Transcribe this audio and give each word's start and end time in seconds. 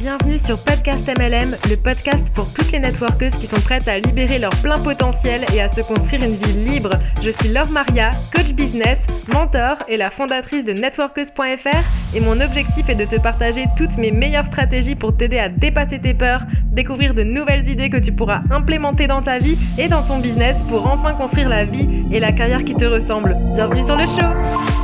Bienvenue 0.00 0.38
sur 0.38 0.62
Podcast 0.62 1.10
MLM, 1.18 1.56
le 1.68 1.74
podcast 1.74 2.24
pour 2.32 2.52
toutes 2.54 2.70
les 2.70 2.78
networkeuses 2.78 3.34
qui 3.34 3.46
sont 3.46 3.60
prêtes 3.60 3.88
à 3.88 3.98
libérer 3.98 4.38
leur 4.38 4.52
plein 4.62 4.78
potentiel 4.78 5.44
et 5.52 5.60
à 5.60 5.68
se 5.68 5.80
construire 5.80 6.22
une 6.22 6.36
vie 6.36 6.52
libre. 6.52 6.90
Je 7.20 7.30
suis 7.30 7.48
Laure 7.48 7.68
Maria, 7.70 8.10
coach 8.32 8.52
business, 8.52 8.98
mentor 9.26 9.78
et 9.88 9.96
la 9.96 10.10
fondatrice 10.10 10.64
de 10.64 10.72
networkeuse.fr 10.72 12.14
et 12.14 12.20
mon 12.20 12.40
objectif 12.40 12.88
est 12.88 12.94
de 12.94 13.06
te 13.06 13.20
partager 13.20 13.64
toutes 13.76 13.98
mes 13.98 14.12
meilleures 14.12 14.46
stratégies 14.46 14.94
pour 14.94 15.16
t'aider 15.16 15.40
à 15.40 15.48
dépasser 15.48 15.98
tes 15.98 16.14
peurs, 16.14 16.42
découvrir 16.70 17.12
de 17.12 17.24
nouvelles 17.24 17.68
idées 17.68 17.90
que 17.90 17.96
tu 17.96 18.12
pourras 18.12 18.42
implémenter 18.52 19.08
dans 19.08 19.22
ta 19.22 19.38
vie 19.38 19.58
et 19.78 19.88
dans 19.88 20.02
ton 20.02 20.20
business 20.20 20.56
pour 20.68 20.86
enfin 20.86 21.14
construire 21.14 21.48
la 21.48 21.64
vie 21.64 21.88
et 22.12 22.20
la 22.20 22.30
carrière 22.30 22.64
qui 22.64 22.76
te 22.76 22.84
ressemblent. 22.84 23.36
Bienvenue 23.56 23.84
sur 23.84 23.96
le 23.96 24.06
show 24.06 24.77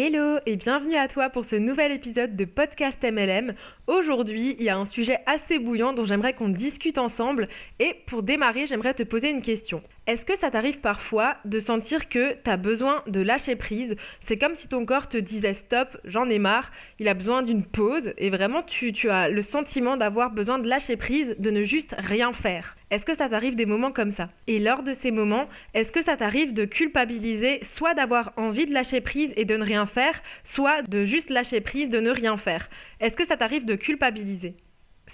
Hello 0.00 0.38
et 0.46 0.54
bienvenue 0.54 0.94
à 0.94 1.08
toi 1.08 1.28
pour 1.28 1.44
ce 1.44 1.56
nouvel 1.56 1.90
épisode 1.90 2.36
de 2.36 2.44
Podcast 2.44 3.02
MLM. 3.02 3.54
Aujourd'hui, 3.88 4.54
il 4.58 4.64
y 4.66 4.68
a 4.68 4.76
un 4.76 4.84
sujet 4.84 5.20
assez 5.24 5.58
bouillant 5.58 5.94
dont 5.94 6.04
j'aimerais 6.04 6.34
qu'on 6.34 6.50
discute 6.50 6.98
ensemble. 6.98 7.48
Et 7.78 7.94
pour 8.04 8.22
démarrer, 8.22 8.66
j'aimerais 8.66 8.92
te 8.92 9.02
poser 9.02 9.30
une 9.30 9.40
question. 9.40 9.82
Est-ce 10.06 10.26
que 10.26 10.36
ça 10.36 10.50
t'arrive 10.50 10.80
parfois 10.80 11.36
de 11.46 11.58
sentir 11.58 12.10
que 12.10 12.34
tu 12.44 12.50
as 12.50 12.58
besoin 12.58 13.02
de 13.06 13.20
lâcher 13.20 13.56
prise? 13.56 13.96
C'est 14.20 14.36
comme 14.36 14.54
si 14.54 14.68
ton 14.68 14.84
corps 14.84 15.08
te 15.08 15.16
disait 15.16 15.54
stop, 15.54 15.96
j'en 16.04 16.28
ai 16.28 16.38
marre, 16.38 16.70
il 16.98 17.08
a 17.08 17.14
besoin 17.14 17.42
d'une 17.42 17.64
pause. 17.64 18.12
Et 18.18 18.28
vraiment 18.28 18.62
tu, 18.62 18.92
tu 18.92 19.08
as 19.08 19.30
le 19.30 19.40
sentiment 19.40 19.96
d'avoir 19.96 20.32
besoin 20.32 20.58
de 20.58 20.68
lâcher 20.68 20.98
prise, 20.98 21.34
de 21.38 21.50
ne 21.50 21.62
juste 21.62 21.94
rien 21.96 22.34
faire. 22.34 22.76
Est-ce 22.90 23.04
que 23.04 23.14
ça 23.14 23.28
t'arrive 23.28 23.54
des 23.54 23.66
moments 23.66 23.92
comme 23.92 24.10
ça? 24.10 24.30
Et 24.46 24.58
lors 24.58 24.82
de 24.82 24.94
ces 24.94 25.10
moments, 25.10 25.46
est-ce 25.74 25.92
que 25.92 26.02
ça 26.02 26.16
t'arrive 26.16 26.54
de 26.54 26.64
culpabiliser, 26.64 27.60
soit 27.62 27.92
d'avoir 27.92 28.32
envie 28.36 28.64
de 28.64 28.72
lâcher 28.72 29.02
prise 29.02 29.32
et 29.36 29.44
de 29.44 29.56
ne 29.56 29.64
rien 29.64 29.84
faire, 29.84 30.22
soit 30.42 30.80
de 30.82 31.04
juste 31.04 31.28
lâcher 31.28 31.60
prise, 31.60 31.90
de 31.90 32.00
ne 32.00 32.10
rien 32.10 32.38
faire? 32.38 32.70
Est-ce 33.00 33.14
que 33.14 33.26
ça 33.26 33.36
t'arrive 33.36 33.66
de 33.66 33.77
culpabiliser 33.78 34.56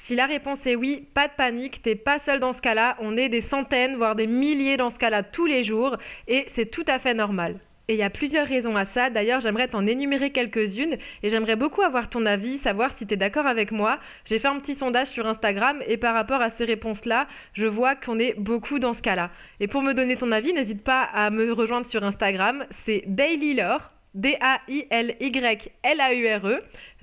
si 0.00 0.16
la 0.16 0.26
réponse 0.26 0.66
est 0.66 0.74
oui, 0.74 1.08
pas 1.14 1.28
de 1.28 1.32
panique, 1.36 1.82
t'es 1.82 1.94
pas 1.94 2.18
seul 2.18 2.40
dans 2.40 2.52
ce 2.52 2.60
cas-là, 2.60 2.96
on 3.00 3.16
est 3.16 3.28
des 3.28 3.40
centaines, 3.40 3.96
voire 3.96 4.14
des 4.14 4.26
milliers 4.26 4.76
dans 4.76 4.90
ce 4.90 4.98
cas-là 4.98 5.22
tous 5.22 5.46
les 5.46 5.62
jours, 5.62 5.96
et 6.28 6.44
c'est 6.48 6.70
tout 6.70 6.84
à 6.86 6.98
fait 6.98 7.14
normal. 7.14 7.58
Et 7.86 7.94
il 7.94 7.98
y 7.98 8.02
a 8.02 8.08
plusieurs 8.10 8.46
raisons 8.46 8.76
à 8.76 8.86
ça, 8.86 9.10
d'ailleurs 9.10 9.40
j'aimerais 9.40 9.68
t'en 9.68 9.86
énumérer 9.86 10.30
quelques-unes, 10.30 10.96
et 11.22 11.30
j'aimerais 11.30 11.56
beaucoup 11.56 11.82
avoir 11.82 12.08
ton 12.08 12.24
avis, 12.24 12.58
savoir 12.58 12.96
si 12.96 13.06
t'es 13.06 13.16
d'accord 13.16 13.46
avec 13.46 13.72
moi. 13.72 13.98
J'ai 14.24 14.38
fait 14.38 14.48
un 14.48 14.58
petit 14.58 14.74
sondage 14.74 15.08
sur 15.08 15.26
Instagram, 15.26 15.82
et 15.86 15.96
par 15.96 16.14
rapport 16.14 16.40
à 16.40 16.50
ces 16.50 16.64
réponses-là, 16.64 17.28
je 17.52 17.66
vois 17.66 17.94
qu'on 17.94 18.18
est 18.18 18.38
beaucoup 18.38 18.78
dans 18.78 18.94
ce 18.94 19.02
cas-là. 19.02 19.30
Et 19.60 19.68
pour 19.68 19.82
me 19.82 19.92
donner 19.92 20.16
ton 20.16 20.32
avis, 20.32 20.52
n'hésite 20.52 20.82
pas 20.82 21.02
à 21.02 21.30
me 21.30 21.52
rejoindre 21.52 21.86
sur 21.86 22.04
Instagram, 22.04 22.64
c'est 22.70 23.04
DailyLore, 23.06 23.93
D-A-I-L-Y-L-A-U-R-E. 24.14 25.14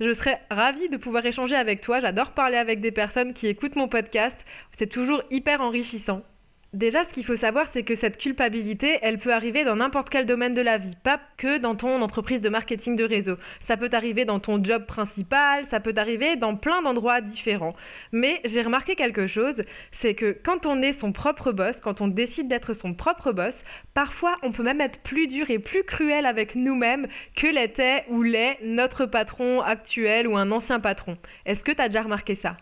Je 0.00 0.14
serais 0.14 0.40
ravie 0.50 0.88
de 0.88 0.96
pouvoir 0.96 1.24
échanger 1.26 1.56
avec 1.56 1.80
toi. 1.80 2.00
J'adore 2.00 2.32
parler 2.32 2.56
avec 2.56 2.80
des 2.80 2.92
personnes 2.92 3.34
qui 3.34 3.46
écoutent 3.48 3.76
mon 3.76 3.88
podcast. 3.88 4.38
C'est 4.72 4.88
toujours 4.88 5.22
hyper 5.30 5.60
enrichissant. 5.60 6.22
Déjà, 6.72 7.04
ce 7.04 7.12
qu'il 7.12 7.24
faut 7.26 7.36
savoir, 7.36 7.66
c'est 7.66 7.82
que 7.82 7.94
cette 7.94 8.16
culpabilité, 8.16 8.98
elle 9.02 9.18
peut 9.18 9.34
arriver 9.34 9.62
dans 9.62 9.76
n'importe 9.76 10.08
quel 10.08 10.24
domaine 10.24 10.54
de 10.54 10.62
la 10.62 10.78
vie, 10.78 10.96
pas 10.96 11.20
que 11.36 11.58
dans 11.58 11.74
ton 11.74 12.00
entreprise 12.00 12.40
de 12.40 12.48
marketing 12.48 12.96
de 12.96 13.04
réseau. 13.04 13.36
Ça 13.60 13.76
peut 13.76 13.90
arriver 13.92 14.24
dans 14.24 14.40
ton 14.40 14.64
job 14.64 14.86
principal, 14.86 15.66
ça 15.66 15.80
peut 15.80 15.92
arriver 15.98 16.36
dans 16.36 16.56
plein 16.56 16.80
d'endroits 16.80 17.20
différents. 17.20 17.76
Mais 18.10 18.40
j'ai 18.46 18.62
remarqué 18.62 18.94
quelque 18.94 19.26
chose, 19.26 19.64
c'est 19.90 20.14
que 20.14 20.32
quand 20.42 20.64
on 20.64 20.80
est 20.80 20.94
son 20.94 21.12
propre 21.12 21.52
boss, 21.52 21.78
quand 21.80 22.00
on 22.00 22.08
décide 22.08 22.48
d'être 22.48 22.72
son 22.72 22.94
propre 22.94 23.32
boss, 23.32 23.64
parfois 23.92 24.38
on 24.42 24.50
peut 24.50 24.62
même 24.62 24.80
être 24.80 25.00
plus 25.00 25.26
dur 25.26 25.50
et 25.50 25.58
plus 25.58 25.84
cruel 25.84 26.24
avec 26.24 26.54
nous-mêmes 26.54 27.06
que 27.36 27.48
l'était 27.48 28.06
ou 28.08 28.22
l'est 28.22 28.58
notre 28.62 29.04
patron 29.04 29.60
actuel 29.60 30.26
ou 30.26 30.38
un 30.38 30.50
ancien 30.50 30.80
patron. 30.80 31.18
Est-ce 31.44 31.64
que 31.64 31.72
tu 31.72 31.82
as 31.82 31.88
déjà 31.88 32.00
remarqué 32.00 32.34
ça? 32.34 32.56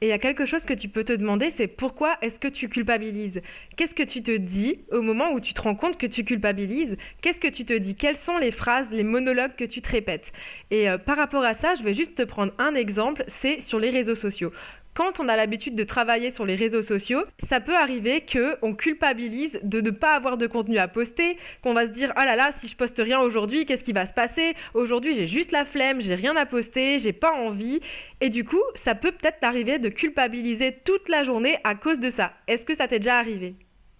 Et 0.00 0.06
il 0.06 0.08
y 0.10 0.12
a 0.12 0.18
quelque 0.18 0.46
chose 0.46 0.64
que 0.64 0.74
tu 0.74 0.88
peux 0.88 1.02
te 1.02 1.12
demander, 1.12 1.50
c'est 1.50 1.66
pourquoi 1.66 2.16
est-ce 2.22 2.38
que 2.38 2.46
tu 2.46 2.68
culpabilises? 2.68 3.42
Qu'est-ce 3.76 3.94
que 3.96 4.04
tu 4.04 4.22
te 4.22 4.36
dis 4.36 4.80
au 4.92 5.02
moment 5.02 5.32
où 5.32 5.40
tu 5.40 5.54
te 5.54 5.60
rends 5.60 5.74
compte 5.74 5.98
que 5.98 6.06
tu 6.06 6.24
culpabilises? 6.24 6.96
Qu'est-ce 7.20 7.40
que 7.40 7.48
tu 7.48 7.64
te 7.64 7.72
dis? 7.72 7.96
Quelles 7.96 8.16
sont 8.16 8.38
les 8.38 8.52
phrases, 8.52 8.90
les 8.92 9.02
monologues 9.02 9.56
que 9.56 9.64
tu 9.64 9.82
te 9.82 9.90
répètes? 9.90 10.32
Et 10.70 10.88
euh, 10.88 10.98
par 10.98 11.16
rapport 11.16 11.42
à 11.42 11.54
ça, 11.54 11.74
je 11.74 11.82
vais 11.82 11.94
juste 11.94 12.14
te 12.14 12.22
prendre 12.22 12.52
un 12.58 12.74
exemple, 12.76 13.24
c'est 13.26 13.60
sur 13.60 13.80
les 13.80 13.90
réseaux 13.90 14.14
sociaux 14.14 14.52
quand 14.98 15.20
on 15.20 15.28
a 15.28 15.36
l'habitude 15.36 15.76
de 15.76 15.84
travailler 15.84 16.32
sur 16.32 16.44
les 16.44 16.56
réseaux 16.56 16.82
sociaux, 16.82 17.22
ça 17.48 17.60
peut 17.60 17.76
arriver 17.76 18.22
que 18.22 18.56
on 18.62 18.74
culpabilise 18.74 19.60
de 19.62 19.80
ne 19.80 19.90
pas 19.90 20.12
avoir 20.14 20.36
de 20.36 20.48
contenu 20.48 20.76
à 20.76 20.88
poster, 20.88 21.38
qu'on 21.62 21.72
va 21.72 21.86
se 21.86 21.92
dire 21.92 22.12
"Oh 22.20 22.24
là 22.24 22.34
là, 22.34 22.50
si 22.50 22.66
je 22.66 22.74
poste 22.74 22.98
rien 22.98 23.20
aujourd'hui, 23.20 23.64
qu'est-ce 23.64 23.84
qui 23.84 23.92
va 23.92 24.06
se 24.06 24.12
passer? 24.12 24.54
Aujourd'hui, 24.74 25.14
j'ai 25.14 25.28
juste 25.28 25.52
la 25.52 25.64
flemme, 25.64 26.00
j'ai 26.00 26.16
rien 26.16 26.34
à 26.34 26.46
poster, 26.46 26.98
j'ai 26.98 27.12
pas 27.12 27.32
envie." 27.32 27.78
Et 28.20 28.28
du 28.28 28.42
coup, 28.44 28.60
ça 28.74 28.96
peut 28.96 29.12
peut-être 29.12 29.38
t'arriver 29.38 29.78
de 29.78 29.88
culpabiliser 29.88 30.76
toute 30.84 31.08
la 31.08 31.22
journée 31.22 31.58
à 31.62 31.76
cause 31.76 32.00
de 32.00 32.10
ça. 32.10 32.32
Est-ce 32.48 32.66
que 32.66 32.74
ça 32.74 32.88
t'est 32.88 32.98
déjà 32.98 33.18
arrivé? 33.18 33.54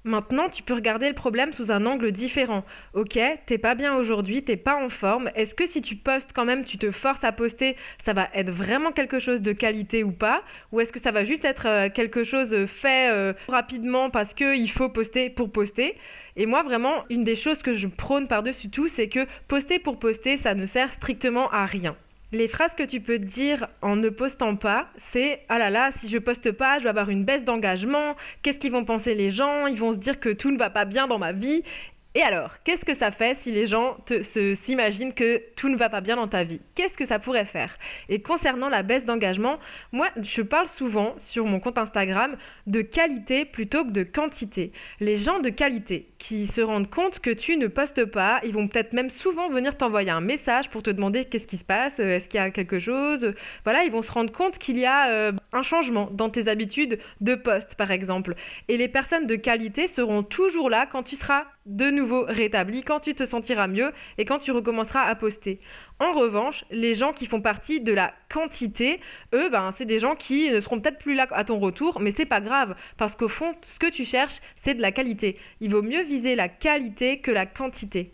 Maintenant, 0.04 0.48
tu 0.48 0.62
peux 0.62 0.74
regarder 0.74 1.08
le 1.08 1.14
problème 1.14 1.52
sous 1.52 1.72
un 1.72 1.84
angle 1.84 2.12
différent. 2.12 2.64
Ok, 2.94 3.18
t'es 3.46 3.58
pas 3.58 3.74
bien 3.74 3.94
aujourd'hui, 3.94 4.44
t'es 4.44 4.56
pas 4.56 4.76
en 4.76 4.88
forme. 4.88 5.30
Est-ce 5.34 5.54
que 5.54 5.66
si 5.66 5.82
tu 5.82 5.96
postes 5.96 6.32
quand 6.32 6.44
même, 6.44 6.64
tu 6.64 6.78
te 6.78 6.92
forces 6.92 7.24
à 7.24 7.32
poster, 7.32 7.76
ça 8.02 8.12
va 8.12 8.28
être 8.32 8.50
vraiment 8.50 8.92
quelque 8.92 9.18
chose 9.18 9.42
de 9.42 9.52
qualité 9.52 10.04
ou 10.04 10.12
pas? 10.12 10.42
Ou 10.72 10.80
est-ce 10.80 10.92
que 10.92 11.00
ça 11.00 11.10
va 11.10 11.24
juste 11.24 11.44
être 11.44 11.66
euh, 11.66 11.88
quelque 11.88 12.22
chose 12.22 12.66
fait 12.66 13.10
euh, 13.10 13.32
rapidement 13.48 14.08
parce 14.08 14.34
qu'il 14.34 14.70
faut 14.70 14.88
poster 14.88 15.30
pour 15.30 15.50
poster? 15.50 15.96
Et 16.36 16.46
moi, 16.46 16.62
vraiment, 16.62 17.04
une 17.10 17.24
des 17.24 17.34
choses 17.34 17.62
que 17.62 17.74
je 17.74 17.88
prône 17.88 18.28
par-dessus 18.28 18.70
tout, 18.70 18.86
c'est 18.86 19.08
que 19.08 19.26
poster 19.48 19.80
pour 19.80 19.98
poster, 19.98 20.36
ça 20.36 20.54
ne 20.54 20.64
sert 20.64 20.92
strictement 20.92 21.50
à 21.50 21.66
rien. 21.66 21.96
Les 22.30 22.46
phrases 22.46 22.74
que 22.74 22.82
tu 22.82 23.00
peux 23.00 23.18
dire 23.18 23.68
en 23.80 23.96
ne 23.96 24.10
postant 24.10 24.54
pas, 24.54 24.90
c'est 24.98 25.46
ah 25.48 25.58
là 25.58 25.70
là, 25.70 25.90
si 25.94 26.08
je 26.08 26.18
poste 26.18 26.52
pas, 26.52 26.78
je 26.78 26.82
vais 26.82 26.90
avoir 26.90 27.08
une 27.08 27.24
baisse 27.24 27.42
d'engagement, 27.42 28.16
qu'est-ce 28.42 28.58
qu'ils 28.58 28.72
vont 28.72 28.84
penser 28.84 29.14
les 29.14 29.30
gens, 29.30 29.66
ils 29.66 29.78
vont 29.78 29.92
se 29.92 29.96
dire 29.96 30.20
que 30.20 30.28
tout 30.28 30.50
ne 30.50 30.58
va 30.58 30.68
pas 30.68 30.84
bien 30.84 31.06
dans 31.06 31.18
ma 31.18 31.32
vie 31.32 31.62
et 32.14 32.22
alors, 32.22 32.54
qu'est-ce 32.64 32.86
que 32.86 32.94
ça 32.94 33.10
fait 33.10 33.36
si 33.38 33.52
les 33.52 33.66
gens 33.66 33.98
s'imaginent 34.54 35.12
que 35.12 35.42
tout 35.56 35.68
ne 35.68 35.76
va 35.76 35.90
pas 35.90 36.00
bien 36.00 36.16
dans 36.16 36.26
ta 36.26 36.42
vie? 36.42 36.60
Qu'est-ce 36.74 36.96
que 36.96 37.04
ça 37.04 37.18
pourrait 37.18 37.44
faire? 37.44 37.74
Et 38.08 38.22
concernant 38.22 38.70
la 38.70 38.82
baisse 38.82 39.04
d'engagement, 39.04 39.58
moi, 39.92 40.08
je 40.20 40.40
parle 40.40 40.68
souvent 40.68 41.14
sur 41.18 41.44
mon 41.44 41.60
compte 41.60 41.76
Instagram 41.76 42.36
de 42.66 42.80
qualité 42.80 43.44
plutôt 43.44 43.84
que 43.84 43.90
de 43.90 44.04
quantité. 44.04 44.72
Les 45.00 45.16
gens 45.16 45.38
de 45.40 45.50
qualité 45.50 46.10
qui 46.18 46.46
se 46.46 46.62
rendent 46.62 46.90
compte 46.90 47.20
que 47.20 47.30
tu 47.30 47.58
ne 47.58 47.66
postes 47.66 48.06
pas, 48.06 48.40
ils 48.42 48.54
vont 48.54 48.68
peut-être 48.68 48.94
même 48.94 49.10
souvent 49.10 49.48
venir 49.48 49.76
t'envoyer 49.76 50.10
un 50.10 50.22
message 50.22 50.70
pour 50.70 50.82
te 50.82 50.90
demander 50.90 51.26
qu'est-ce 51.26 51.46
qui 51.46 51.58
se 51.58 51.64
passe, 51.64 52.00
euh, 52.00 52.16
est-ce 52.16 52.28
qu'il 52.28 52.40
y 52.40 52.42
a 52.42 52.50
quelque 52.50 52.78
chose? 52.78 53.34
Voilà, 53.64 53.84
ils 53.84 53.92
vont 53.92 54.02
se 54.02 54.10
rendre 54.10 54.32
compte 54.32 54.58
qu'il 54.58 54.78
y 54.78 54.86
a 54.86 55.08
euh, 55.10 55.32
un 55.52 55.62
changement 55.62 56.08
dans 56.10 56.30
tes 56.30 56.48
habitudes 56.48 56.98
de 57.20 57.34
poste, 57.34 57.74
par 57.76 57.90
exemple. 57.90 58.34
Et 58.68 58.78
les 58.78 58.88
personnes 58.88 59.26
de 59.26 59.36
qualité 59.36 59.86
seront 59.88 60.22
toujours 60.22 60.70
là 60.70 60.86
quand 60.90 61.02
tu 61.02 61.14
seras 61.14 61.44
de 61.66 61.90
nouveau 61.98 62.24
rétabli, 62.28 62.82
quand 62.82 63.00
tu 63.00 63.14
te 63.14 63.24
sentiras 63.24 63.66
mieux 63.66 63.92
et 64.16 64.24
quand 64.24 64.38
tu 64.38 64.52
recommenceras 64.52 65.02
à 65.02 65.14
poster. 65.14 65.60
En 66.00 66.12
revanche, 66.12 66.64
les 66.70 66.94
gens 66.94 67.12
qui 67.12 67.26
font 67.26 67.40
partie 67.40 67.80
de 67.80 67.92
la 67.92 68.14
quantité, 68.32 69.00
eux, 69.34 69.48
ben, 69.50 69.70
c'est 69.72 69.84
des 69.84 69.98
gens 69.98 70.14
qui 70.14 70.50
ne 70.50 70.60
seront 70.60 70.80
peut-être 70.80 70.98
plus 70.98 71.14
là 71.14 71.26
à 71.32 71.44
ton 71.44 71.58
retour, 71.58 72.00
mais 72.00 72.12
c'est 72.12 72.24
pas 72.24 72.40
grave, 72.40 72.74
parce 72.96 73.16
qu'au 73.16 73.28
fond, 73.28 73.54
ce 73.62 73.78
que 73.78 73.90
tu 73.90 74.04
cherches, 74.04 74.40
c'est 74.56 74.74
de 74.74 74.82
la 74.82 74.92
qualité. 74.92 75.38
Il 75.60 75.70
vaut 75.70 75.82
mieux 75.82 76.02
viser 76.02 76.36
la 76.36 76.48
qualité 76.48 77.20
que 77.20 77.30
la 77.30 77.46
quantité. 77.46 78.12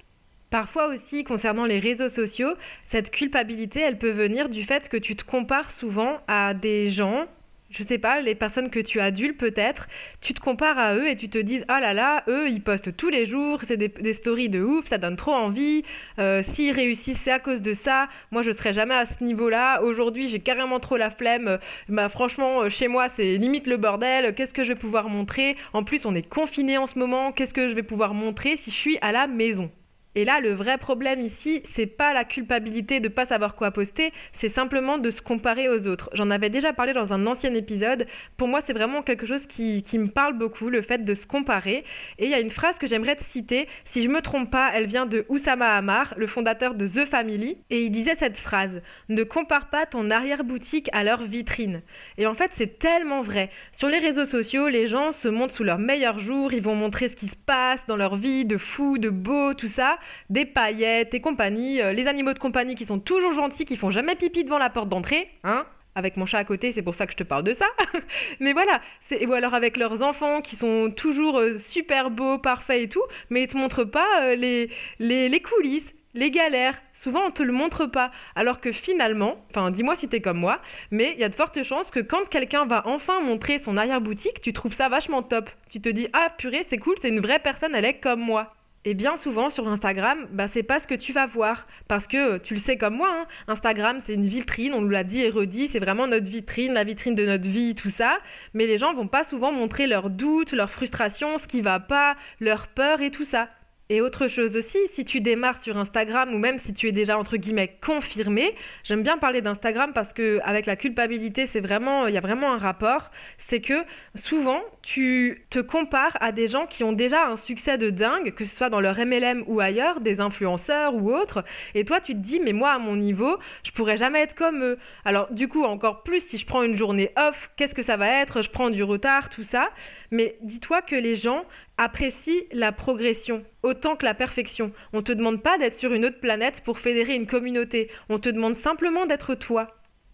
Parfois 0.51 0.87
aussi, 0.87 1.25
concernant 1.25 1.67
les 1.67 1.81
réseaux 1.81 2.09
sociaux, 2.09 2.55
cette 2.87 3.11
culpabilité, 3.11 3.81
elle 3.81 3.99
peut 3.99 4.11
venir 4.11 4.49
du 4.49 4.63
fait 4.63 4.89
que 4.89 4.97
tu 4.97 5.17
te 5.17 5.25
compares 5.25 5.71
souvent 5.71 6.19
à 6.29 6.55
des 6.55 6.91
gens 6.91 7.27
je 7.71 7.83
sais 7.83 7.99
pas, 7.99 8.21
les 8.21 8.35
personnes 8.35 8.71
que 8.71 8.79
tu 8.79 9.01
adules 9.01 9.37
peut-être, 9.37 9.89
tu 10.21 10.33
te 10.35 10.41
compares 10.41 10.79
à 10.79 10.95
eux 10.95 11.09
et 11.09 11.17
tu 11.17 11.29
te 11.29 11.39
dis 11.39 11.63
ah 11.69 11.81
là 11.81 11.93
là, 11.93 12.23
eux 12.29 12.49
ils 12.49 12.63
postent 12.63 12.97
tous 12.97 13.09
les 13.09 13.27
jours, 13.27 13.61
c'est 13.63 13.77
des, 13.77 14.13
stories 14.13 14.49
de 14.49 14.63
ouf, 14.63 14.87
ça 14.87 14.99
donne 14.99 15.17
trop 15.17 15.33
envie. 15.33 15.83
Euh, 16.19 16.43
s'ils 16.43 16.73
réussissent, 16.73 17.21
c'est 17.21 17.33
à 17.33 17.39
cause 17.39 17.63
de 17.63 17.73
ça. 17.73 18.09
Moi 18.31 18.43
je 18.43 18.53
serais 18.53 18.73
jamais 18.73 18.95
à 18.95 19.05
ce 19.05 19.23
niveau-là. 19.25 19.83
Aujourd'hui 19.83 20.29
j'ai 20.29 20.41
carrément 20.41 20.79
trop 20.79 20.97
la 20.97 21.11
flemme. 21.11 21.59
Bah 21.89 22.09
franchement 22.09 22.63
euh, 22.63 22.69
chez 22.69 22.89
moi 22.89 23.09
c'est 23.09 23.37
limite 23.39 23.67
le 23.67 23.77
bordel. 23.77 24.35
Qu'est-ce 24.35 24.55
que 24.55 24.63
je 24.63 24.69
vais 24.69 24.79
pouvoir 24.79 25.09
montrer? 25.09 25.57
En 25.73 25.83
plus 25.85 26.07
on 26.07 26.15
est 26.15 26.29
confiné 26.29 26.79
en 26.79 26.87
ce 26.87 26.99
moment. 26.99 27.33
Qu'est-ce 27.33 27.55
que 27.55 27.69
je 27.69 27.75
vais 27.75 27.83
pouvoir 27.83 28.15
montrer 28.15 28.57
si 28.57 28.71
je 28.71 28.77
suis 28.77 28.99
à 29.01 29.11
la 29.11 29.27
maison? 29.27 29.71
Et 30.15 30.25
là, 30.25 30.41
le 30.41 30.53
vrai 30.53 30.79
problème 30.79 31.21
ici, 31.21 31.63
c'est 31.65 31.87
pas 31.87 32.13
la 32.13 32.25
culpabilité 32.25 33.01
de 33.01 33.09
pas 33.09 33.25
savoir 33.25 33.57
quoi 33.57 33.73
poster, 33.73 34.13
c'est 34.33 34.49
simplement 34.49 34.99
de 34.99 35.11
se 35.11 35.21
comparer 35.21 35.69
aux 35.69 35.89
autres. 35.89 36.09
J'en 36.13 36.31
avais 36.31 36.51
déjà 36.51 36.73
parlé 36.73 36.93
dans 36.93 37.13
un 37.13 37.27
ancien 37.27 37.53
épisode. 37.55 38.07
Pour 38.37 38.47
moi, 38.47 38.61
c'est 38.61 38.73
vraiment 38.73 39.03
quelque 39.03 39.27
chose 39.27 39.47
qui, 39.47 39.83
qui, 39.83 39.99
me 39.99 40.09
parle 40.09 40.39
beaucoup, 40.39 40.71
le 40.71 40.83
fait 40.83 41.05
de 41.05 41.15
se 41.15 41.27
comparer. 41.27 41.85
Et 42.19 42.27
il 42.27 42.31
y 42.31 42.35
a 42.35 42.41
une 42.41 42.51
phrase 42.51 42.79
que 42.79 42.87
j'aimerais 42.87 43.17
te 43.17 43.25
citer. 43.25 43.67
Si 43.85 44.03
je 44.03 44.09
me 44.09 44.21
trompe 44.21 44.51
pas, 44.51 44.71
elle 44.75 44.87
vient 44.87 45.07
de 45.07 45.25
Oussama 45.29 45.75
Hamar, 45.75 46.15
le 46.17 46.27
fondateur 46.29 46.75
de 46.75 46.87
The 46.87 47.07
Family. 47.07 47.59
Et 47.71 47.85
il 47.85 47.91
disait 47.91 48.17
cette 48.17 48.39
phrase 48.39 48.83
Ne 49.09 49.25
compare 49.25 49.69
pas 49.69 49.85
ton 49.85 50.11
arrière-boutique 50.11 50.91
à 50.93 51.03
leur 51.03 51.23
vitrine. 51.23 51.83
Et 52.19 52.27
en 52.27 52.35
fait, 52.35 52.53
c'est 52.55 52.79
tellement 52.79 53.21
vrai. 53.21 53.51
Sur 53.73 53.89
les 53.89 53.99
réseaux 53.99 54.27
sociaux, 54.27 54.69
les 54.69 54.87
gens 54.87 55.11
se 55.11 55.27
montrent 55.27 55.55
sous 55.55 55.65
leur 55.65 55.79
meilleur 55.79 56.21
jour, 56.21 56.53
ils 56.53 56.63
vont 56.63 56.77
montrer 56.77 57.09
ce 57.09 57.17
qui 57.17 57.27
se 57.27 57.37
passe 57.37 57.87
dans 57.87 57.97
leur 57.97 58.17
vie, 58.17 58.45
de 58.45 58.59
fou, 58.59 58.99
de 58.99 59.11
beau, 59.11 59.55
tout 59.55 59.69
ça. 59.69 59.99
Des 60.31 60.45
paillettes 60.45 61.15
et 61.15 61.21
compagnie, 61.21 61.81
euh, 61.81 61.93
les 61.93 62.07
animaux 62.07 62.33
de 62.33 62.39
compagnie 62.39 62.75
qui 62.75 62.87
sont 62.87 62.99
toujours 62.99 63.33
gentils, 63.33 63.65
qui 63.65 63.77
font 63.77 63.91
jamais 63.91 64.15
pipi 64.15 64.45
devant 64.45 64.59
la 64.59 64.71
porte 64.71 64.89
d'entrée, 64.89 65.29
hein 65.45 65.67
avec 65.95 66.17
mon 66.17 66.27
chat 66.27 66.39
à 66.39 66.45
côté, 66.45 66.73
c'est 66.73 66.83
pour 66.83 66.95
ça 66.95 67.07
que 67.07 67.13
je 67.13 67.17
te 67.17 67.23
parle 67.23 67.45
de 67.45 67.53
ça. 67.53 67.67
mais 68.41 68.53
voilà, 68.53 68.81
ou 69.27 69.33
alors 69.33 69.55
avec 69.55 69.77
leurs 69.77 70.03
enfants 70.03 70.41
qui 70.41 70.57
sont 70.57 70.91
toujours 70.91 71.39
euh, 71.39 71.57
super 71.57 72.11
beaux, 72.11 72.39
parfaits 72.39 72.83
et 72.83 72.89
tout, 72.89 73.05
mais 73.31 73.43
ils 73.45 73.49
te 73.49 73.57
montrent 73.57 73.85
pas 73.85 74.23
euh, 74.23 74.35
les, 74.35 74.71
les, 74.99 75.29
les 75.29 75.41
coulisses, 75.41 75.95
les 76.15 76.31
galères. 76.31 76.81
Souvent, 76.93 77.27
on 77.27 77.31
te 77.31 77.43
le 77.43 77.53
montre 77.53 77.87
pas. 77.87 78.11
Alors 78.35 78.61
que 78.61 78.73
finalement, 78.73 79.45
enfin, 79.51 79.71
dis-moi 79.71 79.97
si 79.97 80.09
t'es 80.09 80.21
comme 80.21 80.39
moi, 80.39 80.61
mais 80.91 81.13
il 81.15 81.21
y 81.21 81.25
a 81.25 81.29
de 81.29 81.35
fortes 81.35 81.63
chances 81.63 81.91
que 81.91 82.01
quand 82.01 82.29
quelqu'un 82.29 82.67
va 82.67 82.83
enfin 82.87 83.21
montrer 83.21 83.59
son 83.59 83.77
arrière-boutique, 83.77 84.41
tu 84.41 84.53
trouves 84.53 84.75
ça 84.75 84.89
vachement 84.89 85.23
top. 85.23 85.51
Tu 85.71 85.81
te 85.81 85.89
dis, 85.89 86.09
ah 86.13 86.31
purée, 86.37 86.65
c'est 86.69 86.79
cool, 86.79 86.97
c'est 87.01 87.09
une 87.09 87.21
vraie 87.21 87.41
personne, 87.41 87.75
elle 87.75 87.85
est 87.85 87.99
comme 87.99 88.21
moi. 88.21 88.55
Et 88.87 88.93
bien 88.93 89.17
souvent 89.17 89.49
sur 89.49 89.67
Instagram, 89.67 90.27
bah, 90.31 90.47
c'est 90.47 90.63
pas 90.63 90.79
ce 90.79 90.87
que 90.87 90.95
tu 90.95 91.15
vas 91.15 91.27
voir. 91.27 91.67
Parce 91.89 92.07
que 92.07 92.37
tu 92.39 92.53
le 92.53 92.61
sais 92.61 92.77
comme 92.77 92.97
moi, 92.97 93.09
hein, 93.11 93.27
Instagram 93.49 93.99
c'est 94.03 94.15
une 94.15 94.27
vitrine, 94.27 94.75
on 94.75 94.83
nous 94.83 94.91
l'a 94.91 95.05
dit 95.05 95.23
et 95.23 95.31
redit, 95.31 95.69
c'est 95.69 95.79
vraiment 95.79 96.07
notre 96.07 96.31
vitrine, 96.31 96.75
la 96.75 96.85
vitrine 96.85 97.15
de 97.15 97.25
notre 97.25 97.49
vie, 97.49 97.75
tout 97.75 97.89
ça. 97.89 98.19
Mais 98.53 98.67
les 98.67 98.77
gens 98.77 98.93
vont 98.93 99.09
pas 99.09 99.25
souvent 99.25 99.53
montrer 99.53 99.87
leurs 99.87 100.11
doutes, 100.11 100.53
leurs 100.53 100.71
frustrations, 100.71 101.39
ce 101.39 101.47
qui 101.47 101.63
va 101.63 101.81
pas, 101.81 102.17
leurs 102.41 102.67
peurs 102.67 103.01
et 103.01 103.11
tout 103.11 103.25
ça. 103.25 103.49
Et 103.91 104.01
autre 104.01 104.29
chose 104.29 104.57
aussi, 104.57 104.79
si 104.91 105.05
tu 105.05 105.21
démarres 105.21 105.59
sur 105.59 105.77
Instagram 105.77 106.35
ou 106.35 106.39
même 106.39 106.57
si 106.57 106.73
tu 106.73 106.89
es 106.89 106.93
déjà 106.93 107.19
entre 107.19 107.37
guillemets 107.37 107.77
confirmé, 107.85 108.55
j'aime 108.83 109.03
bien 109.03 109.19
parler 109.19 109.43
d'Instagram 109.43 109.93
parce 109.93 110.15
que 110.15 110.41
avec 110.43 110.65
la 110.65 110.75
culpabilité, 110.75 111.45
c'est 111.45 111.61
vraiment 111.61 112.07
il 112.07 112.15
y 112.15 112.17
a 112.17 112.23
vraiment 112.23 112.55
un 112.55 112.57
rapport, 112.57 113.11
c'est 113.37 113.61
que 113.61 113.85
souvent 114.15 114.63
tu 114.81 115.45
te 115.51 115.59
compares 115.59 116.17
à 116.21 116.33
des 116.33 116.47
gens 116.47 116.65
qui 116.65 116.83
ont 116.83 116.93
déjà 116.93 117.27
un 117.27 117.37
succès 117.37 117.77
de 117.77 117.91
dingue, 117.91 118.33
que 118.33 118.47
ce 118.47 118.57
soit 118.57 118.71
dans 118.71 118.81
leur 118.81 118.97
MLM 118.97 119.45
ou 119.49 119.61
ailleurs, 119.61 120.01
des 120.01 120.23
influenceurs 120.23 120.95
ou 120.95 121.13
autres, 121.13 121.45
et 121.75 121.85
toi 121.85 122.01
tu 122.01 122.15
te 122.15 122.21
dis 122.21 122.41
mais 122.41 122.55
moi 122.55 122.71
à 122.71 122.79
mon 122.79 122.97
niveau, 122.97 123.37
je 123.65 123.73
pourrais 123.73 123.99
jamais 123.99 124.21
être 124.21 124.35
comme 124.35 124.65
eux. 124.65 124.79
Alors 125.05 125.31
du 125.31 125.47
coup, 125.47 125.63
encore 125.63 126.05
plus 126.05 126.27
si 126.27 126.39
je 126.39 126.47
prends 126.47 126.63
une 126.63 126.75
journée 126.75 127.11
off, 127.19 127.51
qu'est-ce 127.57 127.75
que 127.75 127.83
ça 127.83 127.99
va 127.99 128.09
être? 128.09 128.41
Je 128.41 128.49
prends 128.49 128.71
du 128.71 128.83
retard, 128.83 129.29
tout 129.29 129.45
ça. 129.45 129.69
Mais 130.11 130.39
dis-toi 130.41 130.81
que 130.81 130.95
les 130.95 131.17
gens 131.17 131.45
apprécient 131.77 132.43
la 132.53 132.73
progression 132.73 133.45
autant 133.63 133.97
que 133.97 134.05
la 134.05 134.15
perfection. 134.15 134.73
On 134.93 134.99
ne 134.99 135.03
te 135.03 135.13
demande 135.13 135.43
pas 135.43 135.59
d'être 135.59 135.75
sur 135.75 135.93
une 135.93 136.05
autre 136.05 136.21
planète 136.21 136.63
pour 136.63 136.79
fédérer 136.79 137.15
une 137.15 137.27
communauté. 137.27 137.91
On 138.09 138.19
te 138.19 138.29
demande 138.29 138.57
simplement 138.57 139.07
d'être 139.07 139.35
toi. 139.35 139.69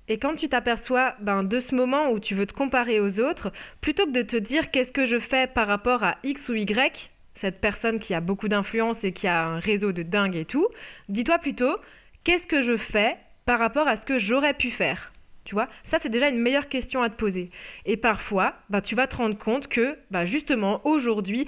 Et 0.08 0.18
quand 0.18 0.34
tu 0.34 0.48
t'aperçois 0.48 1.14
ben, 1.20 1.44
de 1.44 1.60
ce 1.60 1.74
moment 1.74 2.10
où 2.10 2.18
tu 2.18 2.34
veux 2.34 2.46
te 2.46 2.52
comparer 2.52 2.98
aux 2.98 3.20
autres, 3.20 3.52
plutôt 3.80 4.06
que 4.06 4.10
de 4.10 4.22
te 4.22 4.36
dire 4.36 4.70
qu'est-ce 4.70 4.92
que 4.92 5.06
je 5.06 5.18
fais 5.18 5.46
par 5.46 5.68
rapport 5.68 6.02
à 6.02 6.16
X 6.24 6.48
ou 6.48 6.54
Y, 6.54 7.10
cette 7.34 7.60
personne 7.60 8.00
qui 8.00 8.12
a 8.14 8.20
beaucoup 8.20 8.48
d'influence 8.48 9.04
et 9.04 9.12
qui 9.12 9.28
a 9.28 9.44
un 9.44 9.60
réseau 9.60 9.92
de 9.92 10.02
dingue 10.02 10.36
et 10.36 10.44
tout, 10.44 10.66
dis-toi 11.08 11.38
plutôt 11.38 11.76
qu'est-ce 12.24 12.46
que 12.46 12.62
je 12.62 12.76
fais 12.76 13.18
par 13.44 13.58
rapport 13.58 13.86
à 13.86 13.96
ce 13.96 14.04
que 14.04 14.18
j'aurais 14.18 14.54
pu 14.54 14.70
faire? 14.70 15.12
Tu 15.44 15.54
vois, 15.54 15.68
ça 15.84 15.98
c'est 15.98 16.08
déjà 16.08 16.28
une 16.28 16.38
meilleure 16.38 16.68
question 16.68 17.02
à 17.02 17.08
te 17.08 17.16
poser. 17.16 17.50
Et 17.86 17.96
parfois, 17.96 18.54
bah, 18.68 18.80
tu 18.80 18.94
vas 18.94 19.06
te 19.06 19.16
rendre 19.16 19.38
compte 19.38 19.68
que 19.68 19.96
bah, 20.10 20.26
justement 20.26 20.80
aujourd'hui, 20.84 21.46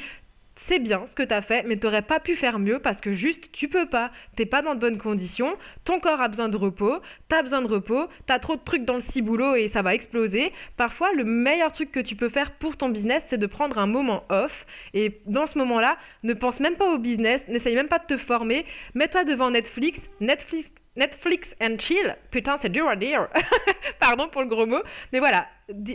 c'est 0.55 0.79
bien 0.79 1.07
ce 1.07 1.15
que 1.15 1.23
tu 1.23 1.33
as 1.33 1.43
fait, 1.43 1.65
mais 1.67 1.79
tu 1.79 1.87
n'aurais 1.87 2.03
pas 2.03 2.21
pu 2.21 2.37
faire 2.37 2.59
mieux 2.59 2.79
parce 2.79 3.01
que 3.01 3.13
juste 3.13 3.51
tu 3.53 3.69
peux 3.69 3.87
pas. 3.87 4.11
T'es 4.37 4.47
pas 4.47 4.63
dans 4.63 4.75
de 4.75 4.81
bonnes 4.81 4.99
conditions, 4.99 5.57
ton 5.85 5.99
corps 5.99 6.21
a 6.21 6.29
besoin 6.29 6.49
de 6.49 6.57
repos, 6.57 7.01
tu 7.29 7.37
as 7.37 7.43
besoin 7.43 7.63
de 7.63 7.69
repos, 7.69 8.07
tu 8.27 8.33
as 8.33 8.39
trop 8.39 8.57
de 8.57 8.61
trucs 8.63 8.85
dans 8.85 8.95
le 8.95 9.01
ciboulot 9.01 9.55
et 9.55 9.69
ça 9.69 9.83
va 9.83 9.95
exploser. 9.95 10.53
Parfois, 10.77 11.13
le 11.15 11.25
meilleur 11.25 11.73
truc 11.73 11.91
que 11.91 12.01
tu 12.01 12.17
peux 12.17 12.29
faire 12.29 12.53
pour 12.53 12.77
ton 12.77 12.89
business, 12.91 13.25
c'est 13.29 13.39
de 13.39 13.47
prendre 13.47 13.79
un 13.79 13.87
moment 13.87 14.25
off. 14.29 14.67
Et 14.95 15.21
dans 15.27 15.47
ce 15.47 15.59
moment-là, 15.59 15.97
ne 16.23 16.35
pense 16.35 16.61
même 16.61 16.77
pas 16.77 16.93
au 16.93 16.99
business, 16.99 17.47
n'essaye 17.49 17.75
même 17.75 17.89
pas 17.89 17.99
de 17.99 18.07
te 18.07 18.17
former. 18.17 18.67
Mets-toi 18.95 19.25
devant 19.25 19.51
Netflix. 19.51 20.11
Netflix 20.21 20.71
Netflix 20.97 21.55
and 21.61 21.77
chill, 21.79 22.17
putain, 22.31 22.57
c'est 22.59 22.69
dur 22.69 22.87
à. 22.89 22.97
Pardon 24.01 24.29
pour 24.29 24.43
le 24.43 24.49
gros 24.49 24.67
mot. 24.67 24.83
Mais 25.13 25.19
voilà, 25.19 25.47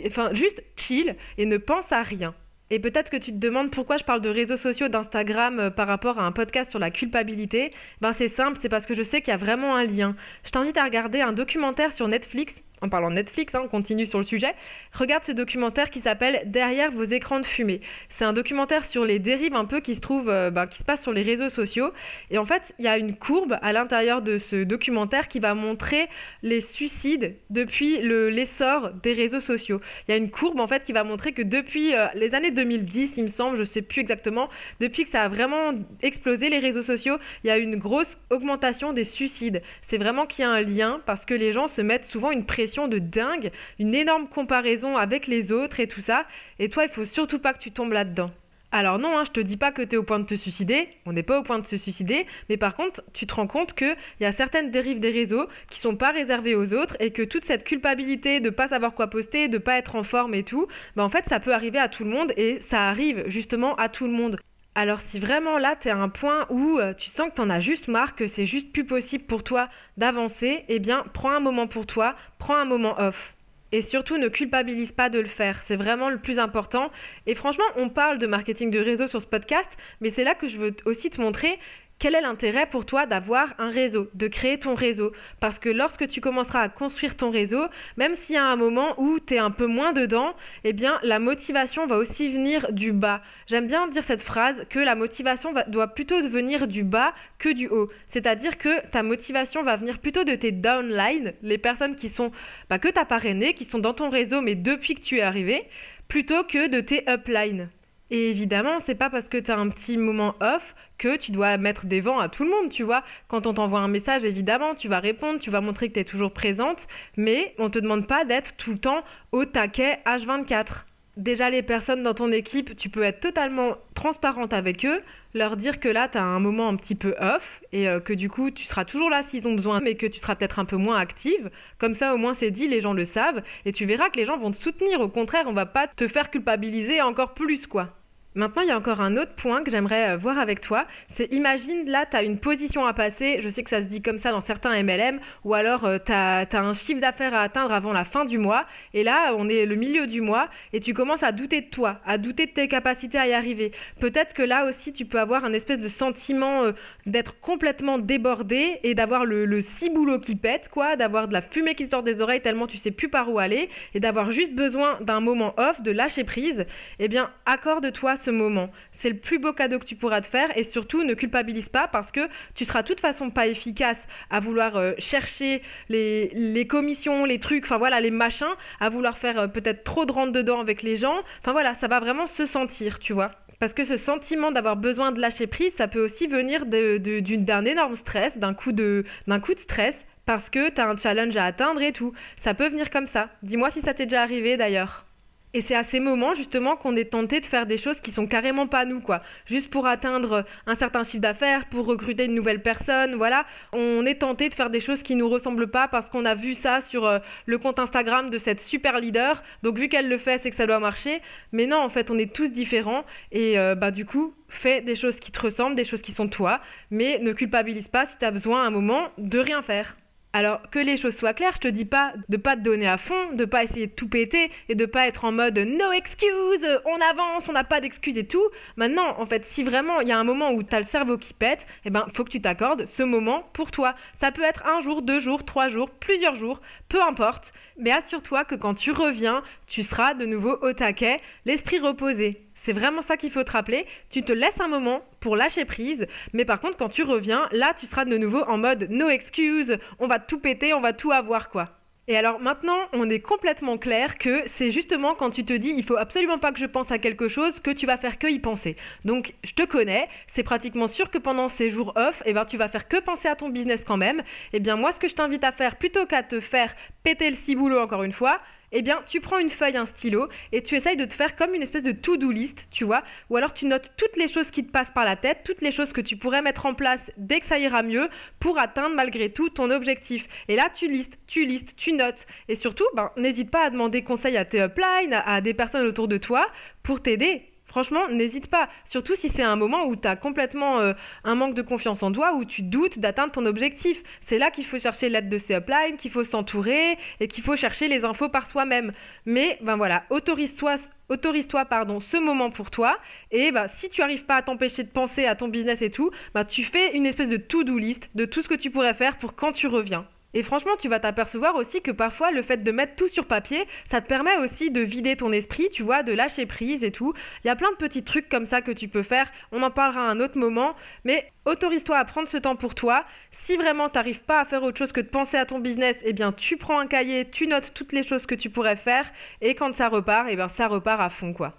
enfin, 0.06 0.30
juste 0.32 0.62
chill 0.76 1.16
et 1.36 1.46
ne 1.46 1.56
pense 1.56 1.92
à 1.92 2.02
rien. 2.02 2.34
Et 2.70 2.80
peut-être 2.80 3.08
que 3.10 3.16
tu 3.16 3.32
te 3.32 3.38
demandes 3.38 3.70
pourquoi 3.70 3.96
je 3.96 4.04
parle 4.04 4.20
de 4.20 4.28
réseaux 4.28 4.58
sociaux, 4.58 4.88
d'Instagram 4.88 5.58
euh, 5.58 5.70
par 5.70 5.86
rapport 5.88 6.18
à 6.18 6.24
un 6.24 6.32
podcast 6.32 6.70
sur 6.70 6.78
la 6.78 6.90
culpabilité. 6.90 7.72
Ben 8.02 8.12
c'est 8.12 8.28
simple, 8.28 8.58
c'est 8.60 8.68
parce 8.68 8.84
que 8.84 8.94
je 8.94 9.02
sais 9.02 9.22
qu'il 9.22 9.30
y 9.30 9.34
a 9.34 9.38
vraiment 9.38 9.74
un 9.74 9.84
lien. 9.84 10.16
Je 10.44 10.50
t'invite 10.50 10.76
à 10.76 10.84
regarder 10.84 11.20
un 11.20 11.32
documentaire 11.32 11.92
sur 11.92 12.08
Netflix 12.08 12.60
en 12.82 12.88
parlant 12.88 13.10
de 13.10 13.14
Netflix, 13.14 13.54
hein, 13.54 13.62
on 13.64 13.68
continue 13.68 14.06
sur 14.06 14.18
le 14.18 14.24
sujet, 14.24 14.54
regarde 14.92 15.24
ce 15.24 15.32
documentaire 15.32 15.90
qui 15.90 16.00
s'appelle 16.00 16.42
Derrière 16.46 16.90
vos 16.90 17.04
écrans 17.04 17.40
de 17.40 17.46
fumée. 17.46 17.80
C'est 18.08 18.24
un 18.24 18.32
documentaire 18.32 18.84
sur 18.86 19.04
les 19.04 19.18
dérives 19.18 19.54
un 19.54 19.64
peu 19.64 19.80
qui 19.80 19.94
se 19.94 20.00
trouvent, 20.00 20.28
euh, 20.28 20.50
bah, 20.50 20.66
qui 20.66 20.78
se 20.78 20.84
passent 20.84 21.02
sur 21.02 21.12
les 21.12 21.22
réseaux 21.22 21.48
sociaux. 21.48 21.92
Et 22.30 22.38
en 22.38 22.44
fait, 22.44 22.74
il 22.78 22.84
y 22.84 22.88
a 22.88 22.98
une 22.98 23.16
courbe 23.16 23.58
à 23.62 23.72
l'intérieur 23.72 24.22
de 24.22 24.38
ce 24.38 24.64
documentaire 24.64 25.28
qui 25.28 25.40
va 25.40 25.54
montrer 25.54 26.08
les 26.42 26.60
suicides 26.60 27.36
depuis 27.50 27.98
l'essor 28.00 28.90
des 29.02 29.12
réseaux 29.12 29.40
sociaux. 29.40 29.80
Il 30.06 30.12
y 30.12 30.14
a 30.14 30.16
une 30.16 30.30
courbe 30.30 30.60
en 30.60 30.66
fait 30.66 30.84
qui 30.84 30.92
va 30.92 31.04
montrer 31.04 31.32
que 31.32 31.42
depuis 31.42 31.94
euh, 31.94 32.06
les 32.14 32.34
années 32.34 32.50
2010, 32.50 33.16
il 33.16 33.24
me 33.24 33.28
semble, 33.28 33.56
je 33.56 33.64
sais 33.64 33.82
plus 33.82 34.00
exactement, 34.00 34.48
depuis 34.80 35.04
que 35.04 35.10
ça 35.10 35.22
a 35.22 35.28
vraiment 35.28 35.72
explosé 36.02 36.48
les 36.48 36.58
réseaux 36.58 36.82
sociaux, 36.82 37.18
il 37.44 37.48
y 37.48 37.50
a 37.50 37.58
une 37.58 37.76
grosse 37.76 38.18
augmentation 38.30 38.92
des 38.92 39.04
suicides. 39.04 39.62
C'est 39.82 39.98
vraiment 39.98 40.26
qu'il 40.26 40.42
y 40.42 40.46
a 40.46 40.50
un 40.50 40.60
lien 40.60 41.00
parce 41.06 41.24
que 41.24 41.34
les 41.34 41.52
gens 41.52 41.68
se 41.68 41.82
mettent 41.82 42.04
souvent 42.04 42.30
une 42.30 42.44
pression 42.44 42.67
de 42.76 42.98
dingue, 42.98 43.50
une 43.78 43.94
énorme 43.94 44.28
comparaison 44.28 44.96
avec 44.96 45.26
les 45.26 45.52
autres 45.52 45.80
et 45.80 45.88
tout 45.88 46.00
ça. 46.00 46.26
Et 46.58 46.68
toi, 46.68 46.84
il 46.84 46.90
faut 46.90 47.04
surtout 47.04 47.38
pas 47.38 47.52
que 47.54 47.58
tu 47.58 47.72
tombes 47.72 47.92
là-dedans. 47.92 48.30
Alors 48.70 48.98
non, 48.98 49.16
hein, 49.16 49.24
je 49.24 49.30
te 49.30 49.40
dis 49.40 49.56
pas 49.56 49.72
que 49.72 49.80
tu 49.80 49.94
es 49.94 49.98
au 49.98 50.02
point 50.02 50.18
de 50.20 50.26
te 50.26 50.34
suicider, 50.34 50.90
on 51.06 51.14
n'est 51.14 51.22
pas 51.22 51.38
au 51.38 51.42
point 51.42 51.58
de 51.58 51.66
se 51.66 51.78
suicider, 51.78 52.26
mais 52.50 52.58
par 52.58 52.76
contre, 52.76 53.02
tu 53.14 53.26
te 53.26 53.34
rends 53.34 53.46
compte 53.46 53.72
qu'il 53.72 53.96
y 54.20 54.26
a 54.26 54.32
certaines 54.32 54.70
dérives 54.70 55.00
des 55.00 55.10
réseaux 55.10 55.46
qui 55.70 55.78
sont 55.78 55.96
pas 55.96 56.10
réservées 56.10 56.54
aux 56.54 56.74
autres 56.74 56.94
et 57.00 57.10
que 57.10 57.22
toute 57.22 57.46
cette 57.46 57.64
culpabilité 57.64 58.40
de 58.40 58.50
pas 58.50 58.68
savoir 58.68 58.92
quoi 58.92 59.06
poster, 59.06 59.48
de 59.48 59.56
pas 59.56 59.78
être 59.78 59.96
en 59.96 60.02
forme 60.02 60.34
et 60.34 60.42
tout, 60.42 60.66
bah 60.96 61.02
en 61.02 61.08
fait, 61.08 61.24
ça 61.24 61.40
peut 61.40 61.54
arriver 61.54 61.78
à 61.78 61.88
tout 61.88 62.04
le 62.04 62.10
monde 62.10 62.34
et 62.36 62.60
ça 62.60 62.90
arrive 62.90 63.24
justement 63.28 63.74
à 63.76 63.88
tout 63.88 64.06
le 64.06 64.12
monde. 64.12 64.38
Alors 64.80 65.00
si 65.00 65.18
vraiment 65.18 65.58
là, 65.58 65.74
tu 65.74 65.88
es 65.88 65.90
à 65.90 65.96
un 65.96 66.08
point 66.08 66.46
où 66.50 66.78
euh, 66.78 66.94
tu 66.94 67.10
sens 67.10 67.30
que 67.30 67.34
tu 67.34 67.40
en 67.40 67.50
as 67.50 67.58
juste 67.58 67.88
marre, 67.88 68.14
que 68.14 68.28
c'est 68.28 68.44
juste 68.44 68.72
plus 68.72 68.84
possible 68.84 69.24
pour 69.24 69.42
toi 69.42 69.68
d'avancer, 69.96 70.64
eh 70.68 70.78
bien, 70.78 71.04
prends 71.14 71.32
un 71.32 71.40
moment 71.40 71.66
pour 71.66 71.84
toi, 71.84 72.14
prends 72.38 72.54
un 72.54 72.64
moment 72.64 72.94
off. 73.00 73.34
Et 73.72 73.82
surtout, 73.82 74.18
ne 74.18 74.28
culpabilise 74.28 74.92
pas 74.92 75.08
de 75.08 75.18
le 75.18 75.26
faire. 75.26 75.60
C'est 75.64 75.74
vraiment 75.74 76.10
le 76.10 76.18
plus 76.18 76.38
important. 76.38 76.92
Et 77.26 77.34
franchement, 77.34 77.64
on 77.74 77.88
parle 77.88 78.18
de 78.18 78.28
marketing 78.28 78.70
de 78.70 78.78
réseau 78.78 79.08
sur 79.08 79.20
ce 79.20 79.26
podcast, 79.26 79.76
mais 80.00 80.10
c'est 80.10 80.22
là 80.22 80.36
que 80.36 80.46
je 80.46 80.58
veux 80.58 80.76
aussi 80.84 81.10
te 81.10 81.20
montrer 81.20 81.58
quel 81.98 82.14
est 82.14 82.20
l'intérêt 82.20 82.66
pour 82.66 82.86
toi 82.86 83.06
d'avoir 83.06 83.54
un 83.58 83.70
réseau, 83.70 84.08
de 84.14 84.28
créer 84.28 84.58
ton 84.58 84.74
réseau? 84.74 85.12
Parce 85.40 85.58
que 85.58 85.68
lorsque 85.68 86.06
tu 86.06 86.20
commenceras 86.20 86.62
à 86.62 86.68
construire 86.68 87.16
ton 87.16 87.30
réseau, 87.30 87.66
même 87.96 88.14
s'il 88.14 88.36
y 88.36 88.38
a 88.38 88.44
un 88.44 88.56
moment 88.56 88.94
où 88.98 89.18
tu 89.18 89.34
es 89.34 89.38
un 89.38 89.50
peu 89.50 89.66
moins 89.66 89.92
dedans, 89.92 90.34
eh 90.62 90.72
bien 90.72 91.00
la 91.02 91.18
motivation 91.18 91.86
va 91.86 91.96
aussi 91.96 92.30
venir 92.30 92.72
du 92.72 92.92
bas. 92.92 93.20
J'aime 93.46 93.66
bien 93.66 93.88
dire 93.88 94.04
cette 94.04 94.22
phrase 94.22 94.64
que 94.70 94.78
la 94.78 94.94
motivation 94.94 95.52
doit 95.66 95.88
plutôt 95.88 96.20
venir 96.22 96.68
du 96.68 96.84
bas 96.84 97.14
que 97.38 97.48
du 97.48 97.68
haut. 97.68 97.88
C'est-à-dire 98.06 98.58
que 98.58 98.86
ta 98.88 99.02
motivation 99.02 99.62
va 99.62 99.76
venir 99.76 99.98
plutôt 99.98 100.24
de 100.24 100.34
tes 100.34 100.52
downlines, 100.52 101.34
les 101.42 101.58
personnes 101.58 101.96
qui 101.96 102.08
sont 102.08 102.30
bah, 102.70 102.78
que 102.78 102.88
tu 102.88 102.98
as 102.98 103.04
parrainées, 103.04 103.54
qui 103.54 103.64
sont 103.64 103.78
dans 103.80 103.94
ton 103.94 104.08
réseau 104.08 104.40
mais 104.40 104.54
depuis 104.54 104.94
que 104.94 105.00
tu 105.00 105.18
es 105.18 105.22
arrivé, 105.22 105.68
plutôt 106.06 106.44
que 106.44 106.68
de 106.68 106.80
tes 106.80 107.04
uplines. 107.08 107.70
Et 108.10 108.30
évidemment, 108.30 108.78
c'est 108.78 108.94
pas 108.94 109.10
parce 109.10 109.28
que 109.28 109.36
tu 109.36 109.50
as 109.50 109.58
un 109.58 109.68
petit 109.68 109.96
moment 109.98 110.34
off 110.40 110.74
que 110.96 111.16
tu 111.16 111.30
dois 111.30 111.58
mettre 111.58 111.86
des 111.86 112.00
vents 112.00 112.18
à 112.18 112.28
tout 112.28 112.44
le 112.44 112.50
monde, 112.50 112.70
tu 112.70 112.82
vois. 112.82 113.04
Quand 113.28 113.46
on 113.46 113.54
t'envoie 113.54 113.80
un 113.80 113.88
message, 113.88 114.24
évidemment, 114.24 114.74
tu 114.74 114.88
vas 114.88 115.00
répondre, 115.00 115.38
tu 115.38 115.50
vas 115.50 115.60
montrer 115.60 115.88
que 115.88 115.94
tu 115.94 116.00
es 116.00 116.04
toujours 116.04 116.32
présente, 116.32 116.86
mais 117.16 117.54
on 117.58 117.70
te 117.70 117.78
demande 117.78 118.06
pas 118.06 118.24
d'être 118.24 118.56
tout 118.56 118.72
le 118.72 118.78
temps 118.78 119.02
au 119.32 119.44
taquet 119.44 120.00
H24. 120.06 120.84
Déjà, 121.18 121.50
les 121.50 121.62
personnes 121.64 122.04
dans 122.04 122.14
ton 122.14 122.30
équipe, 122.30 122.76
tu 122.76 122.90
peux 122.90 123.02
être 123.02 123.18
totalement 123.18 123.76
transparente 123.94 124.52
avec 124.52 124.86
eux, 124.86 125.02
leur 125.34 125.56
dire 125.56 125.80
que 125.80 125.88
là, 125.88 126.08
tu 126.08 126.16
as 126.16 126.22
un 126.22 126.38
moment 126.38 126.68
un 126.68 126.76
petit 126.76 126.94
peu 126.94 127.16
off 127.18 127.60
et 127.72 127.88
euh, 127.88 127.98
que 127.98 128.12
du 128.12 128.30
coup, 128.30 128.52
tu 128.52 128.64
seras 128.64 128.84
toujours 128.84 129.10
là 129.10 129.24
s'ils 129.24 129.48
ont 129.48 129.54
besoin, 129.54 129.80
mais 129.80 129.96
que 129.96 130.06
tu 130.06 130.20
seras 130.20 130.36
peut-être 130.36 130.60
un 130.60 130.64
peu 130.64 130.76
moins 130.76 130.96
active. 130.96 131.50
Comme 131.78 131.96
ça, 131.96 132.14
au 132.14 132.18
moins, 132.18 132.34
c'est 132.34 132.52
dit, 132.52 132.68
les 132.68 132.80
gens 132.80 132.92
le 132.92 133.04
savent 133.04 133.42
et 133.64 133.72
tu 133.72 133.84
verras 133.84 134.10
que 134.10 134.16
les 134.16 134.26
gens 134.26 134.38
vont 134.38 134.52
te 134.52 134.56
soutenir. 134.56 135.00
Au 135.00 135.08
contraire, 135.08 135.46
on 135.48 135.52
va 135.52 135.66
pas 135.66 135.88
te 135.88 136.06
faire 136.06 136.30
culpabiliser 136.30 137.02
encore 137.02 137.34
plus, 137.34 137.66
quoi. 137.66 137.92
Maintenant, 138.38 138.62
il 138.62 138.68
y 138.68 138.70
a 138.70 138.76
encore 138.76 139.00
un 139.00 139.16
autre 139.16 139.32
point 139.34 139.64
que 139.64 139.70
j'aimerais 139.72 140.10
euh, 140.10 140.16
voir 140.16 140.38
avec 140.38 140.60
toi. 140.60 140.86
C'est 141.08 141.24
imagine, 141.32 141.90
là, 141.90 142.06
tu 142.06 142.16
as 142.16 142.22
une 142.22 142.38
position 142.38 142.86
à 142.86 142.94
passer. 142.94 143.40
Je 143.40 143.48
sais 143.48 143.64
que 143.64 143.68
ça 143.68 143.82
se 143.82 143.86
dit 143.86 144.00
comme 144.00 144.18
ça 144.18 144.30
dans 144.30 144.40
certains 144.40 144.80
MLM. 144.80 145.18
Ou 145.42 145.54
alors, 145.54 145.84
tu 146.06 146.12
as, 146.12 146.46
un 146.52 146.72
chiffre 146.72 147.00
d'affaires 147.00 147.34
à 147.34 147.40
atteindre 147.40 147.74
avant 147.74 147.92
la 147.92 148.04
fin 148.04 148.24
du 148.24 148.38
mois. 148.38 148.64
Et 148.94 149.02
là, 149.02 149.34
on 149.36 149.48
est 149.48 149.66
le 149.66 149.74
milieu 149.74 150.06
du 150.06 150.20
mois. 150.20 150.50
Et 150.72 150.78
tu 150.78 150.94
commences 150.94 151.24
à 151.24 151.32
douter 151.32 151.62
de 151.62 151.66
toi, 151.66 151.98
à 152.06 152.16
douter 152.16 152.46
de 152.46 152.52
tes 152.52 152.68
capacités 152.68 153.18
à 153.18 153.26
y 153.26 153.32
arriver. 153.32 153.72
Peut-être 153.98 154.34
que 154.34 154.42
là 154.42 154.66
aussi, 154.68 154.92
tu 154.92 155.04
peux 155.04 155.18
avoir 155.18 155.44
un 155.44 155.52
espèce 155.52 155.80
de 155.80 155.88
sentiment 155.88 156.62
euh, 156.62 156.72
d'être 157.06 157.40
complètement 157.40 157.98
débordé 157.98 158.78
et 158.84 158.94
d'avoir 158.94 159.24
le, 159.24 159.46
le 159.46 159.60
ciboulot 159.60 160.20
qui 160.20 160.36
pète, 160.36 160.68
quoi. 160.68 160.94
D'avoir 160.94 161.26
de 161.26 161.32
la 161.32 161.42
fumée 161.42 161.74
qui 161.74 161.88
sort 161.88 162.04
des 162.04 162.20
oreilles 162.20 162.40
tellement 162.40 162.68
tu 162.68 162.76
sais 162.76 162.92
plus 162.92 163.08
par 163.08 163.32
où 163.32 163.40
aller. 163.40 163.68
Et 163.94 164.00
d'avoir 164.00 164.30
juste 164.30 164.54
besoin 164.54 164.96
d'un 165.00 165.18
moment 165.18 165.54
off, 165.56 165.82
de 165.82 165.90
lâcher 165.90 166.22
prise. 166.22 166.66
Eh 167.00 167.08
bien, 167.08 167.32
accorde-toi 167.44 168.14
ce 168.14 168.27
moment. 168.30 168.70
C'est 168.92 169.10
le 169.10 169.16
plus 169.16 169.38
beau 169.38 169.52
cadeau 169.52 169.78
que 169.78 169.84
tu 169.84 169.96
pourras 169.96 170.20
te 170.20 170.26
faire 170.26 170.56
et 170.56 170.64
surtout 170.64 171.04
ne 171.04 171.14
culpabilise 171.14 171.68
pas 171.68 171.88
parce 171.88 172.12
que 172.12 172.28
tu 172.54 172.64
seras 172.64 172.82
de 172.82 172.88
toute 172.88 173.00
façon 173.00 173.30
pas 173.30 173.46
efficace 173.46 174.06
à 174.30 174.40
vouloir 174.40 174.76
euh, 174.76 174.92
chercher 174.98 175.62
les, 175.88 176.28
les, 176.28 176.66
commissions, 176.66 177.24
les 177.24 177.38
trucs, 177.38 177.64
enfin 177.64 177.78
voilà, 177.78 178.00
les 178.00 178.10
machins, 178.10 178.46
à 178.80 178.88
vouloir 178.88 179.18
faire 179.18 179.38
euh, 179.38 179.46
peut-être 179.46 179.84
trop 179.84 180.04
de 180.04 180.12
rentre 180.12 180.32
dedans 180.32 180.60
avec 180.60 180.82
les 180.82 180.96
gens. 180.96 181.20
Enfin 181.40 181.52
voilà, 181.52 181.74
ça 181.74 181.88
va 181.88 182.00
vraiment 182.00 182.26
se 182.26 182.46
sentir, 182.46 182.98
tu 182.98 183.12
vois. 183.12 183.32
Parce 183.58 183.74
que 183.74 183.84
ce 183.84 183.96
sentiment 183.96 184.52
d'avoir 184.52 184.76
besoin 184.76 185.10
de 185.10 185.20
lâcher 185.20 185.46
prise, 185.46 185.74
ça 185.74 185.88
peut 185.88 186.04
aussi 186.04 186.28
venir 186.28 186.64
d'un 186.66 187.64
énorme 187.64 187.96
stress, 187.96 188.38
d'un 188.38 188.54
coup, 188.54 188.72
de, 188.72 189.04
coup 189.42 189.54
de 189.54 189.58
stress, 189.58 190.06
parce 190.26 190.48
que 190.48 190.70
tu 190.70 190.80
as 190.80 190.88
un 190.88 190.96
challenge 190.96 191.36
à 191.36 191.44
atteindre 191.44 191.82
et 191.82 191.92
tout. 191.92 192.12
Ça 192.36 192.54
peut 192.54 192.68
venir 192.68 192.90
comme 192.90 193.08
ça. 193.08 193.30
Dis-moi 193.42 193.70
si 193.70 193.80
ça 193.80 193.94
t'est 193.94 194.06
déjà 194.06 194.22
arrivé 194.22 194.56
d'ailleurs. 194.56 195.07
Et 195.54 195.62
c'est 195.62 195.74
à 195.74 195.82
ces 195.82 195.98
moments 195.98 196.34
justement 196.34 196.76
qu'on 196.76 196.94
est 196.94 197.10
tenté 197.12 197.40
de 197.40 197.46
faire 197.46 197.64
des 197.64 197.78
choses 197.78 198.00
qui 198.00 198.10
sont 198.10 198.26
carrément 198.26 198.66
pas 198.66 198.84
nous 198.84 199.00
quoi. 199.00 199.22
Juste 199.46 199.70
pour 199.70 199.86
atteindre 199.86 200.44
un 200.66 200.74
certain 200.74 201.04
chiffre 201.04 201.22
d'affaires, 201.22 201.66
pour 201.66 201.86
recruter 201.86 202.26
une 202.26 202.34
nouvelle 202.34 202.62
personne, 202.62 203.14
voilà. 203.14 203.46
On 203.72 204.04
est 204.04 204.20
tenté 204.20 204.48
de 204.48 204.54
faire 204.54 204.68
des 204.68 204.80
choses 204.80 205.02
qui 205.02 205.16
nous 205.16 205.28
ressemblent 205.28 205.70
pas 205.70 205.88
parce 205.88 206.10
qu'on 206.10 206.24
a 206.24 206.34
vu 206.34 206.54
ça 206.54 206.80
sur 206.80 207.06
euh, 207.06 207.18
le 207.46 207.58
compte 207.58 207.78
Instagram 207.78 208.28
de 208.28 208.38
cette 208.38 208.60
super 208.60 209.00
leader. 209.00 209.42
Donc 209.62 209.78
vu 209.78 209.88
qu'elle 209.88 210.08
le 210.08 210.18
fait, 210.18 210.38
c'est 210.38 210.50
que 210.50 210.56
ça 210.56 210.66
doit 210.66 210.80
marcher. 210.80 211.22
Mais 211.52 211.66
non, 211.66 211.78
en 211.78 211.88
fait, 211.88 212.10
on 212.10 212.18
est 212.18 212.32
tous 212.32 212.52
différents 212.52 213.04
et 213.32 213.58
euh, 213.58 213.74
bah 213.74 213.90
du 213.90 214.04
coup, 214.04 214.34
fais 214.48 214.82
des 214.82 214.94
choses 214.94 215.18
qui 215.18 215.32
te 215.32 215.40
ressemblent, 215.40 215.76
des 215.76 215.84
choses 215.84 216.02
qui 216.02 216.12
sont 216.12 216.28
toi, 216.28 216.60
mais 216.90 217.18
ne 217.20 217.32
culpabilise 217.32 217.88
pas 217.88 218.04
si 218.06 218.18
tu 218.18 218.24
as 218.24 218.30
besoin 218.30 218.64
à 218.64 218.66
un 218.66 218.70
moment 218.70 219.08
de 219.16 219.38
rien 219.38 219.62
faire. 219.62 219.96
Alors 220.34 220.60
que 220.70 220.78
les 220.78 220.98
choses 220.98 221.16
soient 221.16 221.32
claires, 221.32 221.54
je 221.54 221.60
te 221.60 221.68
dis 221.68 221.86
pas 221.86 222.12
de 222.28 222.36
pas 222.36 222.54
te 222.54 222.60
donner 222.60 222.86
à 222.86 222.98
fond, 222.98 223.32
de 223.32 223.46
pas 223.46 223.62
essayer 223.62 223.86
de 223.86 223.92
tout 223.92 224.08
péter 224.08 224.50
et 224.68 224.74
de 224.74 224.84
pas 224.84 225.06
être 225.06 225.24
en 225.24 225.32
mode 225.32 225.58
no 225.58 225.90
excuse, 225.92 226.66
on 226.84 227.00
avance, 227.10 227.48
on 227.48 227.52
n'a 227.52 227.64
pas 227.64 227.80
d'excuses 227.80 228.18
et 228.18 228.26
tout. 228.26 228.46
Maintenant, 228.76 229.18
en 229.18 229.24
fait, 229.24 229.46
si 229.46 229.62
vraiment 229.62 230.00
il 230.00 230.08
y 230.08 230.12
a 230.12 230.18
un 230.18 230.24
moment 230.24 230.50
où 230.52 230.62
tu 230.62 230.74
as 230.74 230.80
le 230.80 230.84
cerveau 230.84 231.16
qui 231.16 231.32
pète, 231.32 231.66
eh 231.86 231.90
ben 231.90 232.06
faut 232.12 232.24
que 232.24 232.30
tu 232.30 232.42
t'accordes 232.42 232.84
ce 232.86 233.02
moment 233.02 233.48
pour 233.54 233.70
toi. 233.70 233.94
Ça 234.12 234.30
peut 234.30 234.44
être 234.44 234.66
un 234.66 234.80
jour, 234.80 235.00
deux 235.00 235.18
jours, 235.18 235.46
trois 235.46 235.68
jours, 235.68 235.88
plusieurs 235.88 236.34
jours, 236.34 236.60
peu 236.90 237.02
importe. 237.02 237.52
Mais 237.78 237.90
assure-toi 237.90 238.44
que 238.44 238.54
quand 238.54 238.74
tu 238.74 238.92
reviens, 238.92 239.42
tu 239.66 239.82
seras 239.82 240.12
de 240.12 240.26
nouveau 240.26 240.58
au 240.60 240.74
taquet, 240.74 241.20
l'esprit 241.46 241.78
reposé. 241.78 242.47
C'est 242.60 242.72
vraiment 242.72 243.02
ça 243.02 243.16
qu'il 243.16 243.30
faut 243.30 243.44
te 243.44 243.52
rappeler. 243.52 243.86
Tu 244.10 244.22
te 244.22 244.32
laisses 244.32 244.60
un 244.60 244.68
moment 244.68 245.02
pour 245.20 245.36
lâcher 245.36 245.64
prise, 245.64 246.06
mais 246.32 246.44
par 246.44 246.60
contre, 246.60 246.76
quand 246.76 246.88
tu 246.88 247.04
reviens, 247.04 247.48
là, 247.52 247.72
tu 247.78 247.86
seras 247.86 248.04
de 248.04 248.18
nouveau 248.18 248.42
en 248.42 248.58
mode 248.58 248.88
no 248.90 249.08
excuse, 249.08 249.78
on 250.00 250.08
va 250.08 250.18
tout 250.18 250.40
péter, 250.40 250.74
on 250.74 250.80
va 250.80 250.92
tout 250.92 251.12
avoir, 251.12 251.50
quoi. 251.50 251.78
Et 252.10 252.16
alors 252.16 252.40
maintenant, 252.40 252.78
on 252.94 253.10
est 253.10 253.20
complètement 253.20 253.76
clair 253.76 254.16
que 254.16 254.42
c'est 254.46 254.70
justement 254.70 255.14
quand 255.14 255.30
tu 255.30 255.44
te 255.44 255.52
dis 255.52 255.74
il 255.76 255.84
faut 255.84 255.98
absolument 255.98 256.38
pas 256.38 256.52
que 256.52 256.58
je 256.58 256.64
pense 256.64 256.90
à 256.90 256.98
quelque 256.98 257.28
chose 257.28 257.60
que 257.60 257.70
tu 257.70 257.84
vas 257.84 257.98
faire 257.98 258.18
que 258.18 258.26
y 258.26 258.38
penser. 258.38 258.76
Donc 259.04 259.34
je 259.44 259.52
te 259.52 259.62
connais, 259.64 260.08
c'est 260.26 260.42
pratiquement 260.42 260.86
sûr 260.86 261.10
que 261.10 261.18
pendant 261.18 261.50
ces 261.50 261.68
jours 261.68 261.92
off, 261.96 262.22
eh 262.24 262.32
ben, 262.32 262.46
tu 262.46 262.56
vas 262.56 262.68
faire 262.68 262.88
que 262.88 262.96
penser 262.96 263.28
à 263.28 263.36
ton 263.36 263.50
business 263.50 263.84
quand 263.84 263.98
même. 263.98 264.22
Eh 264.54 264.58
bien 264.58 264.76
moi 264.76 264.90
ce 264.92 265.00
que 265.00 265.06
je 265.06 265.14
t'invite 265.14 265.44
à 265.44 265.52
faire 265.52 265.76
plutôt 265.76 266.06
qu'à 266.06 266.22
te 266.22 266.40
faire 266.40 266.74
péter 267.02 267.28
le 267.28 267.36
ciboulot 267.36 267.78
encore 267.78 268.02
une 268.04 268.12
fois, 268.12 268.40
eh 268.72 268.82
bien, 268.82 269.02
tu 269.06 269.20
prends 269.20 269.38
une 269.38 269.50
feuille, 269.50 269.76
un 269.76 269.86
stylo, 269.86 270.28
et 270.52 270.62
tu 270.62 270.74
essayes 270.74 270.96
de 270.96 271.04
te 271.04 271.14
faire 271.14 271.36
comme 271.36 271.54
une 271.54 271.62
espèce 271.62 271.82
de 271.82 271.92
to-do 271.92 272.30
list, 272.30 272.68
tu 272.70 272.84
vois, 272.84 273.02
ou 273.30 273.36
alors 273.36 273.54
tu 273.54 273.66
notes 273.66 273.92
toutes 273.96 274.16
les 274.16 274.28
choses 274.28 274.50
qui 274.50 274.64
te 274.64 274.70
passent 274.70 274.92
par 274.92 275.04
la 275.04 275.16
tête, 275.16 275.40
toutes 275.44 275.62
les 275.62 275.70
choses 275.70 275.92
que 275.92 276.00
tu 276.00 276.16
pourrais 276.16 276.42
mettre 276.42 276.66
en 276.66 276.74
place 276.74 277.10
dès 277.16 277.40
que 277.40 277.46
ça 277.46 277.58
ira 277.58 277.82
mieux 277.82 278.08
pour 278.40 278.60
atteindre 278.60 278.94
malgré 278.94 279.30
tout 279.32 279.48
ton 279.48 279.70
objectif. 279.70 280.26
Et 280.48 280.56
là, 280.56 280.68
tu 280.74 280.88
listes, 280.88 281.18
tu 281.26 281.44
listes, 281.46 281.76
tu 281.76 281.92
notes, 281.92 282.26
et 282.48 282.54
surtout, 282.54 282.86
ben, 282.94 283.10
n'hésite 283.16 283.50
pas 283.50 283.64
à 283.64 283.70
demander 283.70 284.02
conseil 284.02 284.36
à 284.36 284.44
tes 284.44 284.62
uplines, 284.62 285.22
à 285.24 285.40
des 285.40 285.54
personnes 285.54 285.86
autour 285.86 286.08
de 286.08 286.16
toi 286.16 286.46
pour 286.82 287.02
t'aider. 287.02 287.57
Franchement, 287.78 288.08
n'hésite 288.08 288.50
pas. 288.50 288.68
Surtout 288.84 289.14
si 289.14 289.28
c'est 289.28 289.44
un 289.44 289.54
moment 289.54 289.84
où 289.84 289.94
tu 289.94 290.08
as 290.08 290.16
complètement 290.16 290.80
euh, 290.80 290.94
un 291.22 291.36
manque 291.36 291.54
de 291.54 291.62
confiance 291.62 292.02
en 292.02 292.10
toi, 292.10 292.34
où 292.34 292.44
tu 292.44 292.62
doutes 292.62 292.98
d'atteindre 292.98 293.30
ton 293.30 293.46
objectif. 293.46 294.02
C'est 294.20 294.36
là 294.36 294.50
qu'il 294.50 294.64
faut 294.64 294.80
chercher 294.80 295.08
l'aide 295.08 295.28
de 295.28 295.38
ces 295.38 295.54
uplines, 295.54 295.96
qu'il 295.96 296.10
faut 296.10 296.24
s'entourer 296.24 296.98
et 297.20 297.28
qu'il 297.28 297.44
faut 297.44 297.54
chercher 297.54 297.86
les 297.86 298.04
infos 298.04 298.28
par 298.28 298.48
soi-même. 298.48 298.92
Mais 299.26 299.58
ben 299.62 299.76
voilà, 299.76 300.02
autorise-toi 300.10 300.74
autorise-toi 301.08 301.66
pardon 301.66 302.00
ce 302.00 302.16
moment 302.16 302.50
pour 302.50 302.70
toi 302.72 302.98
et 303.30 303.52
ben, 303.52 303.68
si 303.68 303.88
tu 303.88 304.00
n'arrives 304.00 304.24
pas 304.24 304.34
à 304.34 304.42
t'empêcher 304.42 304.82
de 304.82 304.90
penser 304.90 305.24
à 305.24 305.36
ton 305.36 305.46
business 305.46 305.80
et 305.80 305.90
tout, 305.90 306.10
ben, 306.34 306.44
tu 306.44 306.64
fais 306.64 306.96
une 306.96 307.06
espèce 307.06 307.28
de 307.28 307.36
to-do 307.36 307.78
list 307.78 308.10
de 308.16 308.24
tout 308.24 308.42
ce 308.42 308.48
que 308.48 308.56
tu 308.56 308.72
pourrais 308.72 308.92
faire 308.92 309.18
pour 309.18 309.36
quand 309.36 309.52
tu 309.52 309.68
reviens. 309.68 310.04
Et 310.38 310.44
franchement, 310.44 310.76
tu 310.78 310.88
vas 310.88 311.00
t'apercevoir 311.00 311.56
aussi 311.56 311.82
que 311.82 311.90
parfois, 311.90 312.30
le 312.30 312.42
fait 312.42 312.58
de 312.58 312.70
mettre 312.70 312.94
tout 312.94 313.08
sur 313.08 313.26
papier, 313.26 313.66
ça 313.84 314.00
te 314.00 314.06
permet 314.06 314.36
aussi 314.36 314.70
de 314.70 314.80
vider 314.80 315.16
ton 315.16 315.32
esprit, 315.32 315.68
tu 315.68 315.82
vois, 315.82 316.04
de 316.04 316.12
lâcher 316.12 316.46
prise 316.46 316.84
et 316.84 316.92
tout. 316.92 317.12
Il 317.42 317.48
y 317.48 317.50
a 317.50 317.56
plein 317.56 317.72
de 317.72 317.76
petits 317.76 318.04
trucs 318.04 318.28
comme 318.28 318.46
ça 318.46 318.62
que 318.62 318.70
tu 318.70 318.86
peux 318.86 319.02
faire. 319.02 319.28
On 319.50 319.64
en 319.64 319.72
parlera 319.72 320.02
à 320.02 320.04
un 320.04 320.20
autre 320.20 320.38
moment. 320.38 320.76
Mais 321.02 321.28
autorise-toi 321.44 321.98
à 321.98 322.04
prendre 322.04 322.28
ce 322.28 322.36
temps 322.36 322.54
pour 322.54 322.76
toi. 322.76 323.04
Si 323.32 323.56
vraiment 323.56 323.88
tu 323.88 323.96
n'arrives 323.96 324.22
pas 324.22 324.38
à 324.38 324.44
faire 324.44 324.62
autre 324.62 324.78
chose 324.78 324.92
que 324.92 325.00
de 325.00 325.08
penser 325.08 325.38
à 325.38 325.44
ton 325.44 325.58
business, 325.58 325.96
eh 326.04 326.12
bien, 326.12 326.30
tu 326.30 326.56
prends 326.56 326.78
un 326.78 326.86
cahier, 326.86 327.28
tu 327.28 327.48
notes 327.48 327.72
toutes 327.74 327.92
les 327.92 328.04
choses 328.04 328.24
que 328.24 328.36
tu 328.36 328.48
pourrais 328.48 328.76
faire. 328.76 329.10
Et 329.40 329.56
quand 329.56 329.74
ça 329.74 329.88
repart, 329.88 330.28
eh 330.30 330.36
bien, 330.36 330.46
ça 330.46 330.68
repart 330.68 331.00
à 331.00 331.08
fond, 331.08 331.32
quoi. 331.32 331.54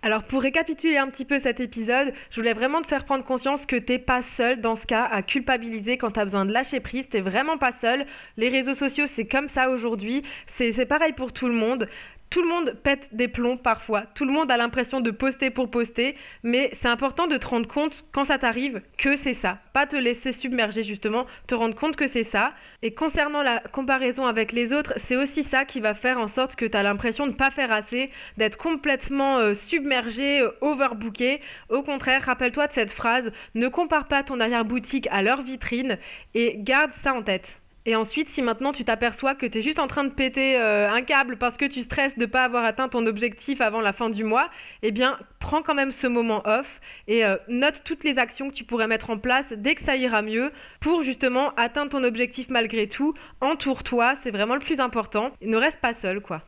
Alors 0.00 0.22
pour 0.22 0.42
récapituler 0.42 0.96
un 0.96 1.08
petit 1.08 1.24
peu 1.24 1.40
cet 1.40 1.58
épisode, 1.58 2.12
je 2.30 2.36
voulais 2.36 2.52
vraiment 2.52 2.80
te 2.82 2.86
faire 2.86 3.04
prendre 3.04 3.24
conscience 3.24 3.66
que 3.66 3.74
t'es 3.74 3.98
pas 3.98 4.22
seul 4.22 4.60
dans 4.60 4.76
ce 4.76 4.86
cas 4.86 5.04
à 5.04 5.22
culpabiliser 5.22 5.98
quand 5.98 6.12
t'as 6.12 6.24
besoin 6.24 6.44
de 6.44 6.52
lâcher 6.52 6.78
prise, 6.78 7.08
t'es 7.08 7.20
vraiment 7.20 7.58
pas 7.58 7.72
seul. 7.72 8.06
Les 8.36 8.48
réseaux 8.48 8.74
sociaux 8.74 9.06
c'est 9.08 9.26
comme 9.26 9.48
ça 9.48 9.70
aujourd'hui, 9.70 10.22
c'est 10.46 10.86
pareil 10.86 11.14
pour 11.14 11.32
tout 11.32 11.48
le 11.48 11.54
monde. 11.54 11.88
Tout 12.30 12.42
le 12.42 12.48
monde 12.48 12.74
pète 12.82 13.08
des 13.12 13.26
plombs 13.26 13.56
parfois, 13.56 14.02
tout 14.14 14.26
le 14.26 14.32
monde 14.32 14.50
a 14.50 14.58
l'impression 14.58 15.00
de 15.00 15.10
poster 15.10 15.48
pour 15.50 15.70
poster, 15.70 16.14
mais 16.42 16.68
c'est 16.74 16.88
important 16.88 17.26
de 17.26 17.38
te 17.38 17.46
rendre 17.46 17.66
compte 17.66 18.04
quand 18.12 18.24
ça 18.24 18.36
t'arrive 18.36 18.82
que 18.98 19.16
c'est 19.16 19.32
ça. 19.32 19.58
Pas 19.72 19.86
te 19.86 19.96
laisser 19.96 20.32
submerger 20.32 20.82
justement, 20.82 21.26
te 21.46 21.54
rendre 21.54 21.74
compte 21.74 21.96
que 21.96 22.06
c'est 22.06 22.24
ça. 22.24 22.52
Et 22.82 22.92
concernant 22.92 23.42
la 23.42 23.60
comparaison 23.60 24.26
avec 24.26 24.52
les 24.52 24.74
autres, 24.74 24.92
c'est 24.96 25.16
aussi 25.16 25.42
ça 25.42 25.64
qui 25.64 25.80
va 25.80 25.94
faire 25.94 26.18
en 26.18 26.28
sorte 26.28 26.54
que 26.54 26.66
tu 26.66 26.76
as 26.76 26.82
l'impression 26.82 27.26
de 27.26 27.32
ne 27.32 27.36
pas 27.36 27.50
faire 27.50 27.72
assez, 27.72 28.10
d'être 28.36 28.58
complètement 28.58 29.38
euh, 29.38 29.54
submergé, 29.54 30.40
euh, 30.40 30.50
overbooké. 30.60 31.40
Au 31.70 31.82
contraire, 31.82 32.22
rappelle-toi 32.22 32.66
de 32.66 32.72
cette 32.72 32.92
phrase, 32.92 33.32
ne 33.54 33.68
compare 33.68 34.06
pas 34.06 34.22
ton 34.22 34.38
arrière-boutique 34.38 35.08
à 35.10 35.22
leur 35.22 35.40
vitrine 35.40 35.98
et 36.34 36.56
garde 36.58 36.92
ça 36.92 37.14
en 37.14 37.22
tête. 37.22 37.60
Et 37.88 37.96
ensuite, 37.96 38.28
si 38.28 38.42
maintenant 38.42 38.72
tu 38.72 38.84
t'aperçois 38.84 39.34
que 39.34 39.46
tu 39.46 39.56
es 39.56 39.62
juste 39.62 39.78
en 39.78 39.86
train 39.86 40.04
de 40.04 40.10
péter 40.10 40.58
euh, 40.58 40.90
un 40.90 41.00
câble 41.00 41.38
parce 41.38 41.56
que 41.56 41.64
tu 41.64 41.80
stresses 41.80 42.16
de 42.16 42.20
ne 42.20 42.26
pas 42.26 42.44
avoir 42.44 42.66
atteint 42.66 42.86
ton 42.86 43.06
objectif 43.06 43.62
avant 43.62 43.80
la 43.80 43.94
fin 43.94 44.10
du 44.10 44.24
mois, 44.24 44.50
eh 44.82 44.90
bien, 44.90 45.18
prends 45.38 45.62
quand 45.62 45.74
même 45.74 45.90
ce 45.90 46.06
moment 46.06 46.42
off 46.44 46.82
et 47.06 47.24
euh, 47.24 47.38
note 47.48 47.80
toutes 47.86 48.04
les 48.04 48.18
actions 48.18 48.50
que 48.50 48.54
tu 48.54 48.64
pourrais 48.64 48.88
mettre 48.88 49.08
en 49.08 49.16
place 49.16 49.54
dès 49.56 49.74
que 49.74 49.80
ça 49.80 49.96
ira 49.96 50.20
mieux 50.20 50.52
pour 50.80 51.00
justement 51.00 51.54
atteindre 51.56 51.90
ton 51.92 52.04
objectif 52.04 52.50
malgré 52.50 52.88
tout. 52.88 53.14
Entoure-toi, 53.40 54.16
c'est 54.20 54.32
vraiment 54.32 54.56
le 54.56 54.60
plus 54.60 54.80
important. 54.80 55.30
Ne 55.40 55.56
reste 55.56 55.80
pas 55.80 55.94
seul, 55.94 56.20
quoi. 56.20 56.42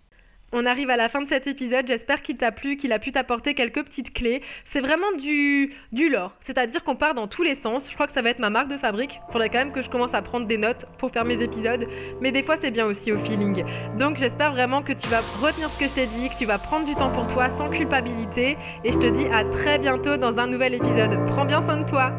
On 0.52 0.66
arrive 0.66 0.90
à 0.90 0.96
la 0.96 1.08
fin 1.08 1.22
de 1.22 1.28
cet 1.28 1.46
épisode, 1.46 1.86
j'espère 1.86 2.22
qu'il 2.22 2.36
t'a 2.36 2.50
plu, 2.50 2.76
qu'il 2.76 2.92
a 2.92 2.98
pu 2.98 3.12
t'apporter 3.12 3.54
quelques 3.54 3.84
petites 3.84 4.12
clés. 4.12 4.42
C'est 4.64 4.80
vraiment 4.80 5.12
du, 5.16 5.72
du 5.92 6.08
lore, 6.08 6.34
c'est-à-dire 6.40 6.82
qu'on 6.82 6.96
part 6.96 7.14
dans 7.14 7.28
tous 7.28 7.44
les 7.44 7.54
sens. 7.54 7.88
Je 7.88 7.94
crois 7.94 8.08
que 8.08 8.12
ça 8.12 8.20
va 8.20 8.30
être 8.30 8.40
ma 8.40 8.50
marque 8.50 8.66
de 8.66 8.76
fabrique. 8.76 9.20
Faudrait 9.30 9.48
quand 9.48 9.58
même 9.58 9.70
que 9.70 9.80
je 9.80 9.88
commence 9.88 10.12
à 10.12 10.22
prendre 10.22 10.48
des 10.48 10.56
notes 10.56 10.86
pour 10.98 11.12
faire 11.12 11.24
mes 11.24 11.40
épisodes, 11.40 11.86
mais 12.20 12.32
des 12.32 12.42
fois 12.42 12.56
c'est 12.60 12.72
bien 12.72 12.86
aussi 12.86 13.12
au 13.12 13.18
feeling. 13.18 13.64
Donc 13.96 14.16
j'espère 14.16 14.50
vraiment 14.50 14.82
que 14.82 14.92
tu 14.92 15.06
vas 15.06 15.20
retenir 15.40 15.70
ce 15.70 15.78
que 15.78 15.86
je 15.86 15.92
t'ai 15.92 16.06
dit, 16.06 16.28
que 16.28 16.36
tu 16.36 16.46
vas 16.46 16.58
prendre 16.58 16.84
du 16.84 16.96
temps 16.96 17.12
pour 17.12 17.28
toi 17.28 17.48
sans 17.50 17.70
culpabilité, 17.70 18.56
et 18.82 18.90
je 18.90 18.98
te 18.98 19.06
dis 19.06 19.26
à 19.32 19.44
très 19.44 19.78
bientôt 19.78 20.16
dans 20.16 20.38
un 20.38 20.48
nouvel 20.48 20.74
épisode. 20.74 21.16
Prends 21.26 21.44
bien 21.44 21.62
soin 21.62 21.76
de 21.76 21.88
toi 21.88 22.12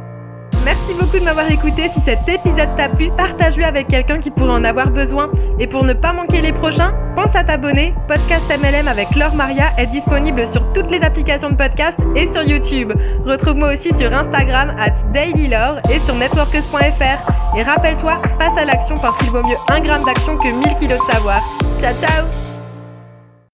Merci 0.63 0.93
beaucoup 0.99 1.17
de 1.17 1.23
m'avoir 1.23 1.49
écouté. 1.49 1.89
Si 1.89 1.99
cet 2.01 2.27
épisode 2.29 2.69
t'a 2.77 2.87
plu, 2.89 3.09
partage-le 3.17 3.65
avec 3.65 3.87
quelqu'un 3.87 4.19
qui 4.19 4.29
pourrait 4.29 4.51
en 4.51 4.63
avoir 4.63 4.89
besoin. 4.89 5.29
Et 5.59 5.67
pour 5.67 5.83
ne 5.83 5.93
pas 5.93 6.13
manquer 6.13 6.41
les 6.41 6.53
prochains, 6.53 6.93
pense 7.15 7.35
à 7.35 7.43
t'abonner. 7.43 7.93
Podcast 8.07 8.45
MLM 8.49 8.87
avec 8.87 9.15
Laure 9.15 9.33
Maria 9.33 9.71
est 9.77 9.87
disponible 9.87 10.47
sur 10.47 10.61
toutes 10.73 10.91
les 10.91 11.01
applications 11.01 11.49
de 11.49 11.55
podcast 11.55 11.97
et 12.15 12.31
sur 12.31 12.43
YouTube. 12.43 12.93
Retrouve-moi 13.25 13.73
aussi 13.73 13.93
sur 13.95 14.13
Instagram 14.13 14.75
at 14.79 14.95
dailylore 15.11 15.77
et 15.91 15.99
sur 15.99 16.15
networkers.fr. 16.15 17.57
Et 17.57 17.63
rappelle-toi, 17.63 18.21
passe 18.37 18.57
à 18.57 18.65
l'action 18.65 18.99
parce 18.99 19.17
qu'il 19.17 19.31
vaut 19.31 19.43
mieux 19.43 19.57
un 19.69 19.79
gramme 19.81 20.05
d'action 20.05 20.37
que 20.37 20.47
1000 20.47 20.77
kilos 20.79 20.99
de 20.99 21.11
savoir. 21.11 21.41
Ciao 21.79 21.93
ciao 21.95 22.50